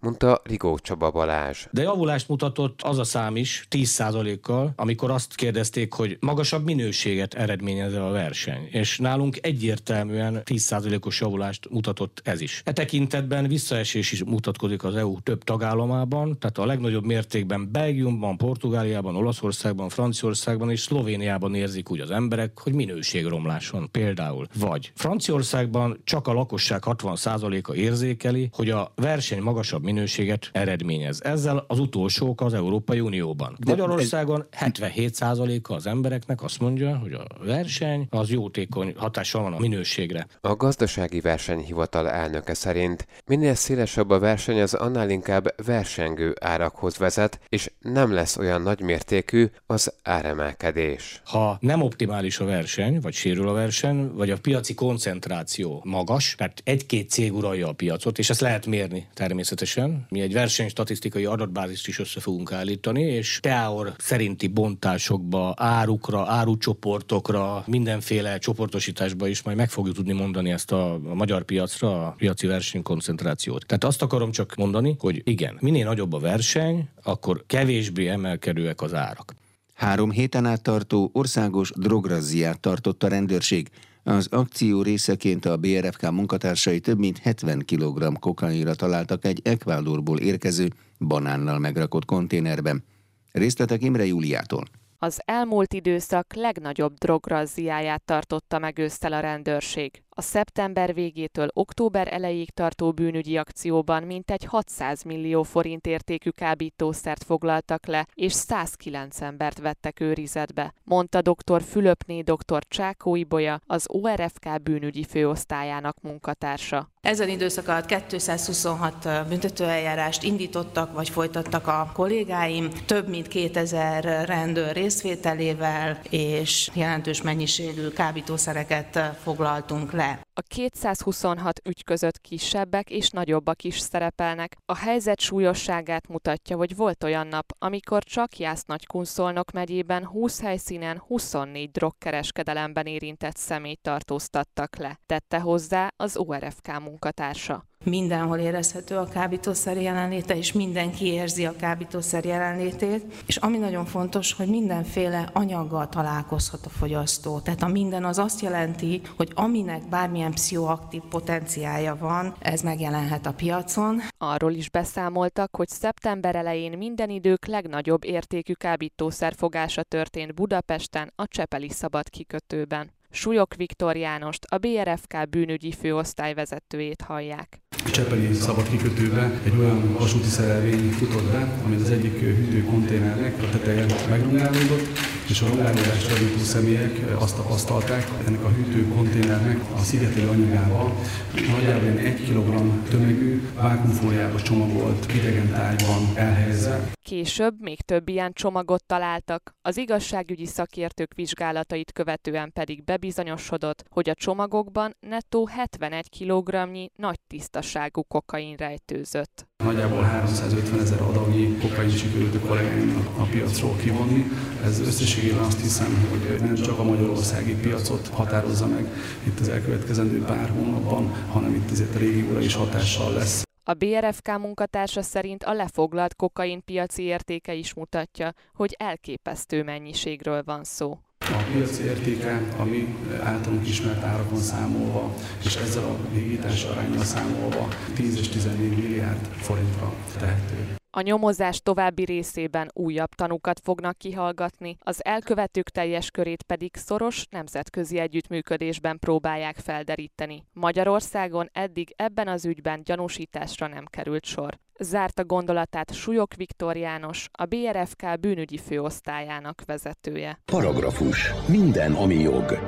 mondta 0.00 0.40
Rigó 0.44 0.78
Csaba 0.78 1.10
Balázs. 1.10 1.66
De 1.70 1.82
javulást 1.82 2.28
mutatott 2.28 2.82
az 2.82 2.98
a 2.98 3.04
szám 3.04 3.36
is 3.36 3.66
10%-kal, 3.70 4.72
amikor 4.76 5.10
azt 5.10 5.34
kérdezték, 5.34 5.92
hogy 5.92 6.16
magasabb 6.20 6.64
minőséget 6.64 7.34
eredményez 7.34 7.94
a 7.94 8.08
verseny. 8.08 8.68
És 8.70 8.98
nálunk 8.98 9.38
egyértelműen 9.40 10.42
10%-os 10.44 11.20
javulást 11.20 11.70
mutatott 11.70 12.20
ez 12.24 12.40
is. 12.40 12.62
E 12.64 12.72
tekintetben 12.72 13.48
visszaesés 13.48 14.12
is 14.12 14.24
mutatkozik 14.24 14.84
az 14.84 14.96
EU 14.96 15.20
több 15.20 15.44
tagállamában, 15.44 16.38
tehát 16.38 16.58
a 16.58 16.66
legnagyobb 16.66 17.04
mértékben 17.04 17.68
Belgiumban, 17.72 18.36
Portugáliában, 18.36 19.16
Olaszországban, 19.16 19.88
Franciaországban 19.88 20.70
és 20.70 20.80
Szlovéniában 20.80 21.54
érzik 21.54 21.90
úgy 21.90 22.00
az 22.00 22.10
emberek, 22.10 22.58
hogy 22.58 22.72
minőségromlás 22.72 23.70
van 23.70 23.90
például. 23.90 24.46
Vagy 24.58 24.92
Franciaországban 24.94 26.00
csak 26.04 26.26
a 26.26 26.32
lakosság 26.32 26.82
60%-a 26.86 27.74
érzékeli, 27.74 28.48
hogy 28.52 28.70
a 28.70 28.92
verseny 28.94 29.42
magasabb 29.42 29.86
minőséget 29.92 30.48
eredményez. 30.52 31.20
Ezzel 31.24 31.64
az 31.68 31.78
utolsók 31.78 32.40
az 32.40 32.54
Európai 32.54 33.00
Unióban. 33.00 33.56
De 33.58 33.70
Magyarországon 33.70 34.46
77%-a 34.60 35.72
az 35.72 35.86
embereknek 35.86 36.42
azt 36.42 36.60
mondja, 36.60 36.96
hogy 36.96 37.12
a 37.12 37.24
verseny 37.44 38.06
az 38.10 38.30
jótékony 38.30 38.92
hatással 38.96 39.42
van 39.42 39.52
a 39.52 39.58
minőségre. 39.58 40.26
A 40.40 40.56
gazdasági 40.56 41.20
versenyhivatal 41.20 42.08
elnöke 42.08 42.54
szerint 42.54 43.06
minél 43.26 43.54
szélesebb 43.54 44.10
a 44.10 44.18
verseny, 44.18 44.60
az 44.60 44.74
annál 44.74 45.10
inkább 45.10 45.54
versengő 45.64 46.34
árakhoz 46.40 46.98
vezet, 46.98 47.40
és 47.48 47.70
nem 47.80 48.12
lesz 48.12 48.36
olyan 48.36 48.62
nagymértékű 48.62 49.46
az 49.66 49.92
áremelkedés. 50.02 51.22
Ha 51.24 51.56
nem 51.60 51.82
optimális 51.82 52.38
a 52.38 52.44
verseny, 52.44 53.00
vagy 53.00 53.14
sérül 53.14 53.48
a 53.48 53.52
verseny, 53.52 54.10
vagy 54.12 54.30
a 54.30 54.38
piaci 54.38 54.74
koncentráció 54.74 55.82
magas, 55.84 56.34
tehát 56.36 56.60
egy-két 56.64 57.10
cég 57.10 57.34
uralja 57.34 57.68
a 57.68 57.72
piacot, 57.72 58.18
és 58.18 58.30
ezt 58.30 58.40
lehet 58.40 58.66
mérni 58.66 59.06
természetesen, 59.14 59.77
természetesen. 59.78 60.06
Mi 60.08 60.20
egy 60.20 60.32
versenystatisztikai 60.32 61.24
adatbázist 61.24 61.88
is 61.88 61.98
össze 61.98 62.20
fogunk 62.20 62.52
állítani, 62.52 63.02
és 63.02 63.38
teor 63.42 63.94
szerinti 63.98 64.46
bontásokba, 64.46 65.54
árukra, 65.56 66.26
árucsoportokra, 66.28 67.64
mindenféle 67.66 68.38
csoportosításba 68.38 69.28
is 69.28 69.42
majd 69.42 69.56
meg 69.56 69.70
fogjuk 69.70 69.94
tudni 69.94 70.12
mondani 70.12 70.50
ezt 70.50 70.72
a, 70.72 70.94
a 70.94 71.14
magyar 71.14 71.42
piacra, 71.42 72.06
a 72.06 72.14
piaci 72.16 72.46
versenykoncentrációt. 72.46 73.66
Tehát 73.66 73.84
azt 73.84 74.02
akarom 74.02 74.30
csak 74.30 74.54
mondani, 74.54 74.96
hogy 74.98 75.20
igen, 75.24 75.56
minél 75.60 75.84
nagyobb 75.84 76.12
a 76.12 76.18
verseny, 76.18 76.88
akkor 77.02 77.44
kevésbé 77.46 78.08
emelkedőek 78.08 78.80
az 78.80 78.94
árak. 78.94 79.34
Három 79.74 80.10
héten 80.10 80.46
át 80.46 80.62
tartó 80.62 81.10
országos 81.12 81.70
drograzziát 81.76 82.60
tartott 82.60 83.02
a 83.02 83.08
rendőrség. 83.08 83.68
Az 84.08 84.28
akció 84.30 84.82
részeként 84.82 85.44
a 85.44 85.56
BRFK 85.56 86.10
munkatársai 86.10 86.80
több 86.80 86.98
mint 86.98 87.18
70 87.18 87.64
kg 87.64 88.18
kokainra 88.18 88.74
találtak 88.74 89.24
egy 89.24 89.40
Ekvádorból 89.44 90.18
érkező 90.18 90.72
banánnal 90.98 91.58
megrakott 91.58 92.04
konténerben. 92.04 92.84
Részletek 93.32 93.82
Imre 93.82 94.04
Júliától. 94.04 94.64
Az 94.98 95.20
elmúlt 95.24 95.72
időszak 95.72 96.34
legnagyobb 96.34 96.94
drograzziáját 96.94 98.02
tartotta 98.04 98.58
meg 98.58 98.78
ősztel 98.78 99.12
a 99.12 99.20
rendőrség. 99.20 100.02
A 100.18 100.22
szeptember 100.22 100.94
végétől 100.94 101.48
október 101.52 102.12
elejéig 102.12 102.50
tartó 102.50 102.92
bűnügyi 102.92 103.36
akcióban 103.36 104.02
mintegy 104.02 104.44
600 104.44 105.02
millió 105.02 105.42
forint 105.42 105.86
értékű 105.86 106.30
kábítószert 106.30 107.24
foglaltak 107.24 107.86
le, 107.86 108.06
és 108.14 108.32
109 108.32 109.20
embert 109.20 109.58
vettek 109.58 110.00
őrizetbe, 110.00 110.74
mondta 110.84 111.20
dr. 111.20 111.62
Fülöpné 111.62 112.20
dr. 112.20 112.62
Csákó 112.68 113.14
Ibolya, 113.14 113.60
az 113.66 113.84
ORFK 113.88 114.62
bűnügyi 114.62 115.04
főosztályának 115.04 115.96
munkatársa. 116.00 116.88
Ezen 117.00 117.28
időszak 117.28 117.68
alatt 117.68 117.86
226 117.86 119.08
büntetőeljárást 119.28 120.22
indítottak 120.22 120.92
vagy 120.92 121.08
folytattak 121.08 121.66
a 121.66 121.90
kollégáim, 121.94 122.70
több 122.86 123.08
mint 123.08 123.28
2000 123.28 124.26
rendőr 124.26 124.72
részvételével, 124.72 126.00
és 126.10 126.70
jelentős 126.74 127.22
mennyiségű 127.22 127.88
kábítószereket 127.88 129.16
foglaltunk 129.22 129.92
le. 129.92 130.07
A 130.32 130.40
226 130.40 131.60
ügy 131.64 131.84
között 131.84 132.20
kisebbek 132.20 132.90
és 132.90 133.10
nagyobbak 133.10 133.62
is 133.62 133.78
szerepelnek. 133.78 134.56
A 134.64 134.76
helyzet 134.76 135.20
súlyosságát 135.20 136.08
mutatja, 136.08 136.56
hogy 136.56 136.76
volt 136.76 137.04
olyan 137.04 137.26
nap, 137.26 137.52
amikor 137.58 138.02
csak 138.02 138.38
Jász 138.38 138.64
Nagykunszolnok 138.64 139.50
megyében 139.50 140.06
20 140.06 140.40
helyszínen 140.40 140.98
24 140.98 141.70
drogkereskedelemben 141.70 142.86
érintett 142.86 143.36
személyt 143.36 143.80
tartóztattak 143.80 144.76
le, 144.76 145.00
tette 145.06 145.40
hozzá 145.40 145.88
az 145.96 146.16
ORFK 146.16 146.78
munkatársa 146.80 147.67
mindenhol 147.88 148.38
érezhető 148.38 148.96
a 148.96 149.08
kábítószer 149.08 149.76
jelenléte, 149.76 150.36
és 150.36 150.52
mindenki 150.52 151.06
érzi 151.06 151.46
a 151.46 151.56
kábítószer 151.56 152.24
jelenlétét. 152.24 153.04
És 153.26 153.36
ami 153.36 153.58
nagyon 153.58 153.84
fontos, 153.84 154.32
hogy 154.32 154.48
mindenféle 154.48 155.30
anyaggal 155.32 155.88
találkozhat 155.88 156.66
a 156.66 156.68
fogyasztó. 156.68 157.40
Tehát 157.40 157.62
a 157.62 157.68
minden 157.68 158.04
az 158.04 158.18
azt 158.18 158.40
jelenti, 158.40 159.00
hogy 159.16 159.32
aminek 159.34 159.88
bármilyen 159.88 160.32
pszichoaktív 160.32 161.02
potenciája 161.10 161.96
van, 161.96 162.34
ez 162.38 162.60
megjelenhet 162.60 163.26
a 163.26 163.32
piacon. 163.32 164.00
Arról 164.18 164.52
is 164.52 164.70
beszámoltak, 164.70 165.56
hogy 165.56 165.68
szeptember 165.68 166.34
elején 166.34 166.78
minden 166.78 167.10
idők 167.10 167.46
legnagyobb 167.46 168.04
értékű 168.04 168.52
kábítószer 168.52 169.34
fogása 169.36 169.82
történt 169.82 170.34
Budapesten 170.34 171.12
a 171.16 171.26
Csepeli 171.26 171.68
szabad 171.68 172.08
kikötőben. 172.08 172.90
Súlyok 173.10 173.54
Viktor 173.54 173.96
Jánost, 173.96 174.44
a 174.44 174.58
BRFK 174.58 175.28
bűnügyi 175.28 175.72
főosztály 175.72 176.34
vezetőjét 176.34 177.02
hallják. 177.02 177.60
Csepeli 177.84 178.34
szabad 178.34 178.68
kikötőbe 178.68 179.40
egy 179.44 179.56
olyan 179.58 179.92
vasúti 179.98 180.28
szerelvény 180.28 180.90
futott 180.90 181.30
be, 181.30 181.60
ami 181.64 181.74
az 181.74 181.90
egyik 181.90 182.20
hűtőkonténernek 182.20 183.42
a 183.42 183.48
teteje 183.50 183.86
megrongálódott, 184.08 184.86
és 185.28 185.40
a 185.40 185.46
rongálódást 185.48 186.10
javító 186.10 186.42
személyek 186.42 187.20
azt 187.20 187.36
tapasztalták, 187.36 188.08
ennek 188.26 188.44
a 188.44 188.48
hűtőkonténernek 188.48 189.60
a 189.76 189.82
szigetelő 189.82 190.28
anyagába 190.28 190.94
nagyjából 191.34 191.98
egy 191.98 192.22
kg 192.22 192.88
tömegű 192.88 193.48
vákumfóliába 193.54 194.42
csomagolt 194.42 195.12
idegen 195.14 195.50
tárgyban 195.50 196.00
elhelyezve. 196.14 196.90
Később 197.02 197.54
még 197.60 197.80
több 197.80 198.08
ilyen 198.08 198.32
csomagot 198.32 198.84
találtak, 198.84 199.54
az 199.62 199.76
igazságügyi 199.76 200.46
szakértők 200.46 201.14
vizsgálatait 201.14 201.92
követően 201.92 202.52
pedig 202.52 202.84
bebizonyosodott, 202.84 203.84
hogy 203.88 204.08
a 204.08 204.14
csomagokban 204.14 204.96
nettó 205.00 205.46
71 205.46 206.08
kg 206.18 206.56
nagy 206.96 207.18
tisztaságú 207.68 208.02
kokain 208.02 208.56
rejtőzött. 208.56 209.46
Nagyjából 209.64 210.02
350 210.02 210.80
ezer 210.80 211.00
adagnyi 211.00 211.58
kokain 211.58 211.90
sikerült 211.90 212.34
a 212.34 212.46
kollégáimnak 212.46 213.18
a 213.18 213.22
piacról 213.22 213.76
kivonni. 213.76 214.24
Ez 214.64 214.80
összességében 214.80 215.44
azt 215.44 215.60
hiszem, 215.60 216.08
hogy 216.10 216.40
nem 216.40 216.54
csak 216.54 216.78
a 216.78 216.82
magyarországi 216.82 217.54
piacot 217.54 218.08
határozza 218.08 218.66
meg 218.66 218.86
itt 219.26 219.40
az 219.40 219.48
elkövetkezendő 219.48 220.24
pár 220.24 220.50
hónapban, 220.50 221.12
hanem 221.32 221.54
itt 221.54 221.70
azért 221.70 221.94
a 221.94 221.98
régióra 221.98 222.40
is 222.40 222.54
hatással 222.54 223.12
lesz. 223.12 223.42
A 223.64 223.74
BRFK 223.74 224.38
munkatársa 224.38 225.02
szerint 225.02 225.44
a 225.44 225.52
lefoglalt 225.52 226.14
kokain 226.14 226.64
piaci 226.64 227.02
értéke 227.02 227.54
is 227.54 227.74
mutatja, 227.74 228.32
hogy 228.54 228.74
elképesztő 228.78 229.62
mennyiségről 229.62 230.42
van 230.44 230.64
szó. 230.64 230.98
A 231.30 231.42
piaci 231.52 231.82
értéke, 231.84 232.42
ami 232.58 232.96
általunk 233.22 233.68
ismert 233.68 234.02
árakon 234.02 234.38
számolva, 234.38 235.14
és 235.44 235.56
ezzel 235.56 235.84
a 235.84 235.96
végítás 236.12 236.64
arányra 236.64 237.02
számolva 237.02 237.68
10 237.94 238.18
és 238.18 238.28
14 238.28 238.76
milliárd 238.76 239.26
forintra 239.26 239.92
tehető. 240.18 240.76
A 240.90 241.00
nyomozás 241.00 241.60
további 241.60 242.04
részében 242.04 242.70
újabb 242.72 243.14
tanúkat 243.14 243.60
fognak 243.60 243.98
kihallgatni, 243.98 244.76
az 244.80 245.04
elkövetők 245.04 245.68
teljes 245.68 246.10
körét 246.10 246.42
pedig 246.42 246.76
szoros 246.76 247.26
nemzetközi 247.30 247.98
együttműködésben 247.98 248.98
próbálják 248.98 249.56
felderíteni. 249.56 250.44
Magyarországon 250.52 251.48
eddig 251.52 251.92
ebben 251.96 252.28
az 252.28 252.44
ügyben 252.44 252.82
gyanúsításra 252.84 253.66
nem 253.66 253.84
került 253.84 254.24
sor. 254.24 254.58
Zárta 254.80 255.24
gondolatát 255.24 255.94
Súlyok 255.94 256.34
Viktor 256.34 256.76
János, 256.76 257.28
a 257.32 257.44
BRFK 257.44 258.20
bűnügyi 258.20 258.58
főosztályának 258.58 259.62
vezetője. 259.66 260.40
Paragrafus. 260.44 261.32
Minden, 261.48 261.92
ami 261.92 262.14
jog. 262.14 262.58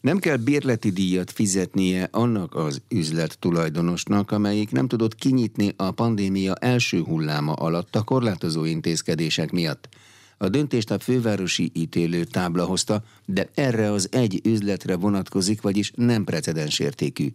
Nem 0.00 0.18
kell 0.18 0.36
bérleti 0.36 0.90
díjat 0.90 1.30
fizetnie 1.30 2.08
annak 2.10 2.54
az 2.54 2.82
üzlet 2.88 3.38
tulajdonosnak, 3.38 4.30
amelyik 4.30 4.70
nem 4.70 4.88
tudott 4.88 5.14
kinyitni 5.14 5.74
a 5.76 5.90
pandémia 5.90 6.54
első 6.54 7.02
hulláma 7.02 7.52
alatt 7.52 7.96
a 7.96 8.02
korlátozó 8.02 8.64
intézkedések 8.64 9.50
miatt. 9.50 9.88
A 10.38 10.48
döntést 10.48 10.90
a 10.90 10.98
fővárosi 10.98 11.70
ítélő 11.74 12.24
tábla 12.24 12.64
hozta, 12.64 13.02
de 13.26 13.48
erre 13.54 13.92
az 13.92 14.08
egy 14.12 14.40
üzletre 14.44 14.96
vonatkozik, 14.96 15.60
vagyis 15.60 15.92
nem 15.94 16.24
precedens 16.24 16.78
értékű. 16.78 17.32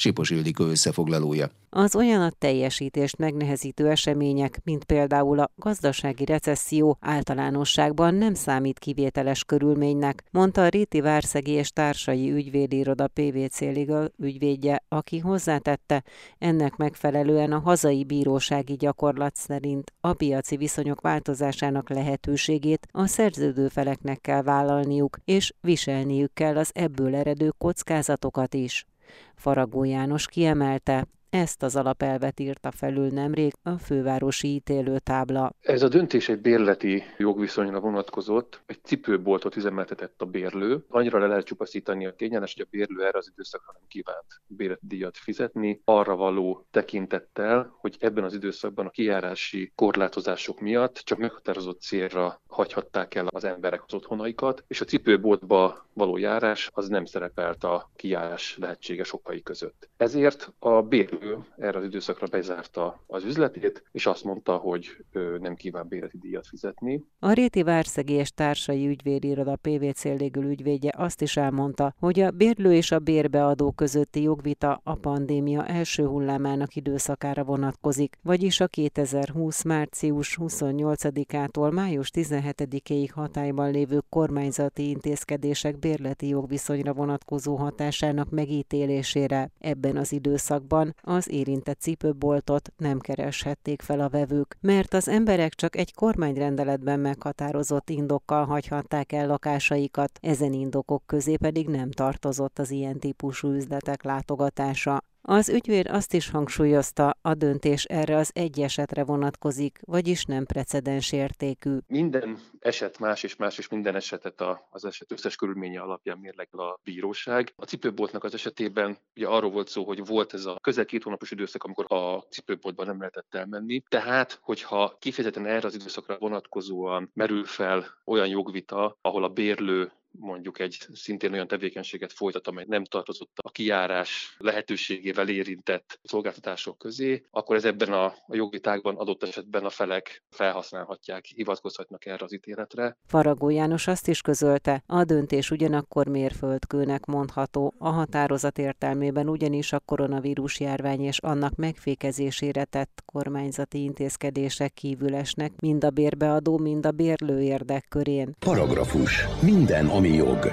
Sipos 0.00 0.30
Ildikó 0.30 0.64
összefoglalója. 0.64 1.50
Az 1.70 1.96
olyan 1.96 2.22
a 2.22 2.30
teljesítést 2.30 3.16
megnehezítő 3.16 3.88
események, 3.88 4.60
mint 4.64 4.84
például 4.84 5.38
a 5.38 5.50
gazdasági 5.56 6.24
recesszió 6.24 6.96
általánosságban 7.00 8.14
nem 8.14 8.34
számít 8.34 8.78
kivételes 8.78 9.44
körülménynek, 9.44 10.24
mondta 10.30 10.64
a 10.64 10.68
Réti 10.68 11.00
Várszegi 11.00 11.50
és 11.50 11.70
társai 11.70 12.32
ügyvédiroda 12.32 13.08
PVC 13.08 13.60
Legal 13.60 14.12
ügyvédje, 14.18 14.82
aki 14.88 15.18
hozzátette, 15.18 16.04
ennek 16.38 16.76
megfelelően 16.76 17.52
a 17.52 17.58
hazai 17.58 18.04
bírósági 18.04 18.74
gyakorlat 18.74 19.36
szerint 19.36 19.92
a 20.00 20.12
piaci 20.12 20.56
viszonyok 20.56 21.00
változásának 21.00 21.90
lehetőségét 21.90 22.88
a 22.92 23.06
szerződő 23.06 23.68
feleknek 23.68 24.20
kell 24.20 24.42
vállalniuk, 24.42 25.18
és 25.24 25.52
viselniük 25.60 26.34
kell 26.34 26.56
az 26.56 26.70
ebből 26.74 27.14
eredő 27.14 27.52
kockázatokat 27.58 28.54
is. 28.54 28.86
Faragó 29.34 29.84
János 29.84 30.26
kiemelte, 30.26 31.06
ezt 31.30 31.62
az 31.62 31.76
alapelvet 31.76 32.40
írta 32.40 32.70
felül 32.70 33.08
nemrég 33.08 33.52
a 33.62 33.78
fővárosi 33.78 34.48
ítélőtábla. 34.48 35.52
Ez 35.60 35.82
a 35.82 35.88
döntés 35.88 36.28
egy 36.28 36.40
bérleti 36.40 37.02
jogviszonyra 37.16 37.80
vonatkozott, 37.80 38.62
egy 38.66 38.84
cipőboltot 38.84 39.56
üzemeltetett 39.56 40.22
a 40.22 40.24
bérlő. 40.24 40.84
Annyira 40.88 41.18
le 41.18 41.26
lehet 41.26 41.44
csupaszítani 41.44 42.06
a 42.06 42.14
tényállás, 42.14 42.54
hogy 42.54 42.66
a 42.66 42.76
bérlő 42.76 43.04
erre 43.04 43.18
az 43.18 43.28
időszakra 43.32 43.72
nem 43.72 43.82
kívánt 43.88 44.78
díjat 44.80 45.16
fizetni, 45.16 45.80
arra 45.84 46.16
való 46.16 46.66
tekintettel, 46.70 47.76
hogy 47.80 47.96
ebben 48.00 48.24
az 48.24 48.34
időszakban 48.34 48.86
a 48.86 48.90
kijárási 48.90 49.72
korlátozások 49.74 50.60
miatt 50.60 50.94
csak 50.94 51.18
meghatározott 51.18 51.80
célra 51.80 52.40
hagyhatták 52.46 53.14
el 53.14 53.26
az 53.26 53.44
emberek 53.44 53.82
az 53.86 53.94
otthonaikat, 53.94 54.64
és 54.66 54.80
a 54.80 54.84
cipőboltba 54.84 55.86
való 55.92 56.16
járás 56.16 56.70
az 56.72 56.88
nem 56.88 57.04
szerepelt 57.04 57.64
a 57.64 57.90
kijárás 57.96 58.56
lehetséges 58.60 59.12
okai 59.12 59.42
között. 59.42 59.88
Ezért 59.96 60.52
a 60.58 60.82
bérlő 60.82 61.17
erre 61.56 61.78
az 61.78 61.84
időszakra 61.84 62.26
bezárta 62.26 63.04
az 63.06 63.24
üzletét, 63.24 63.82
és 63.92 64.06
azt 64.06 64.24
mondta, 64.24 64.56
hogy 64.56 65.04
nem 65.40 65.54
kíván 65.54 65.88
bérleti 65.88 66.18
díjat 66.18 66.46
fizetni. 66.46 67.04
A 67.18 67.32
Réti 67.32 67.62
Várszegi 67.62 68.12
és 68.12 68.30
társai 68.30 68.86
ügyvédiroda 68.86 69.56
PVC 69.56 70.04
légül 70.04 70.44
ügyvédje 70.44 70.92
azt 70.96 71.22
is 71.22 71.36
elmondta, 71.36 71.94
hogy 71.98 72.20
a 72.20 72.30
bérlő 72.30 72.74
és 72.74 72.92
a 72.92 72.98
bérbeadó 72.98 73.72
közötti 73.72 74.22
jogvita 74.22 74.80
a 74.84 74.94
pandémia 74.94 75.66
első 75.66 76.06
hullámának 76.06 76.76
időszakára 76.76 77.44
vonatkozik, 77.44 78.18
vagyis 78.22 78.60
a 78.60 78.66
2020. 78.66 79.62
március 79.62 80.38
28-ától 80.40 81.72
május 81.72 82.10
17-ig 82.14 83.08
hatályban 83.14 83.70
lévő 83.70 84.02
kormányzati 84.08 84.88
intézkedések 84.88 85.78
bérleti 85.78 86.28
jogviszonyra 86.28 86.92
vonatkozó 86.92 87.56
hatásának 87.56 88.30
megítélésére. 88.30 89.50
Ebben 89.58 89.96
az 89.96 90.12
időszakban 90.12 90.94
az 91.08 91.30
érintett 91.30 91.80
cipőboltot 91.80 92.72
nem 92.76 92.98
kereshették 92.98 93.82
fel 93.82 94.00
a 94.00 94.08
vevők, 94.08 94.56
mert 94.60 94.94
az 94.94 95.08
emberek 95.08 95.54
csak 95.54 95.76
egy 95.76 95.94
kormányrendeletben 95.94 97.00
meghatározott 97.00 97.90
indokkal 97.90 98.44
hagyhatták 98.44 99.12
el 99.12 99.26
lakásaikat, 99.26 100.18
ezen 100.22 100.52
indokok 100.52 101.02
közé 101.06 101.36
pedig 101.36 101.68
nem 101.68 101.90
tartozott 101.90 102.58
az 102.58 102.70
ilyen 102.70 102.98
típusú 102.98 103.48
üzletek 103.48 104.02
látogatása. 104.02 105.02
Az 105.22 105.48
ügyvéd 105.48 105.86
azt 105.88 106.14
is 106.14 106.30
hangsúlyozta, 106.30 107.16
a 107.22 107.34
döntés 107.34 107.84
erre 107.84 108.16
az 108.16 108.30
egy 108.34 108.60
esetre 108.60 109.04
vonatkozik, 109.04 109.78
vagyis 109.84 110.24
nem 110.24 110.44
precedens 110.44 111.12
értékű. 111.12 111.78
Minden 111.86 112.38
eset 112.58 112.98
más 112.98 113.22
és 113.22 113.36
más, 113.36 113.58
és 113.58 113.68
minden 113.68 113.94
esetet 113.94 114.44
az 114.70 114.84
eset 114.84 115.12
összes 115.12 115.36
körülménye 115.36 115.80
alapján 115.80 116.18
mérlegel 116.18 116.60
a 116.60 116.80
bíróság. 116.84 117.52
A 117.56 117.64
cipőboltnak 117.64 118.24
az 118.24 118.34
esetében 118.34 118.98
ugye 119.16 119.26
arról 119.26 119.50
volt 119.50 119.68
szó, 119.68 119.84
hogy 119.84 120.06
volt 120.06 120.34
ez 120.34 120.44
a 120.44 120.58
közel 120.60 120.84
két 120.84 121.02
hónapos 121.02 121.30
időszak, 121.30 121.64
amikor 121.64 121.84
a 121.88 122.20
cipőboltban 122.30 122.86
nem 122.86 122.98
lehetett 122.98 123.34
elmenni. 123.34 123.82
Tehát, 123.88 124.38
hogyha 124.42 124.96
kifejezetten 124.98 125.46
erre 125.46 125.66
az 125.66 125.74
időszakra 125.74 126.18
vonatkozóan 126.18 127.10
merül 127.14 127.44
fel 127.44 127.86
olyan 128.04 128.28
jogvita, 128.28 128.96
ahol 129.00 129.24
a 129.24 129.28
bérlő 129.28 129.92
mondjuk 130.10 130.58
egy 130.58 130.78
szintén 130.92 131.32
olyan 131.32 131.46
tevékenységet 131.46 132.12
folytat, 132.12 132.46
amely 132.46 132.64
nem 132.68 132.84
tartozott 132.84 133.38
a 133.42 133.50
kijárás 133.50 134.36
lehetőségével 134.38 135.28
érintett 135.28 136.00
szolgáltatások 136.02 136.78
közé, 136.78 137.26
akkor 137.30 137.56
ez 137.56 137.64
ebben 137.64 137.92
a, 137.92 138.04
a 138.04 138.36
jogvitákban 138.36 138.96
adott 138.96 139.22
esetben 139.22 139.64
a 139.64 139.70
felek 139.70 140.24
felhasználhatják, 140.30 141.24
hivatkozhatnak 141.24 142.06
erre 142.06 142.24
az 142.24 142.34
ítéletre. 142.34 142.96
Faragó 143.06 143.50
János 143.50 143.86
azt 143.86 144.08
is 144.08 144.20
közölte, 144.20 144.82
a 144.86 145.04
döntés 145.04 145.50
ugyanakkor 145.50 146.06
mérföldkőnek 146.06 147.04
mondható, 147.04 147.74
a 147.78 147.88
határozat 147.88 148.58
értelmében 148.58 149.28
ugyanis 149.28 149.72
a 149.72 149.80
koronavírus 149.80 150.60
járvány 150.60 151.00
és 151.00 151.18
annak 151.18 151.54
megfékezésére 151.54 152.64
tett 152.64 153.02
kormányzati 153.06 153.82
intézkedések 153.82 154.72
kívül 154.72 155.14
esnek 155.14 155.52
mind 155.60 155.84
a 155.84 155.90
bérbeadó, 155.90 156.58
mind 156.58 156.86
a 156.86 156.90
bérlő 156.90 157.42
érdek 157.42 157.86
körén. 157.88 158.34
Paragrafus. 158.38 159.24
Minden, 159.42 159.86
ami 159.98 160.14
jog. 160.14 160.52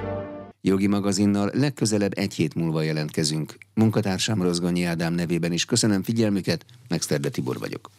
Jogi 0.62 0.88
magazinnal 0.88 1.52
legközelebb 1.54 2.18
egy 2.18 2.34
hét 2.34 2.56
múlva 2.56 2.82
jelentkezünk. 2.82 3.58
Munkatársam 3.74 4.42
Rozgonyi 4.42 4.84
Ádám 4.84 5.14
nevében 5.14 5.52
is 5.52 5.66
köszönöm 5.66 6.04
figyelmüket, 6.04 6.66
Megszterde 6.88 7.30
Tibor 7.30 7.60
vagyok. 7.60 7.90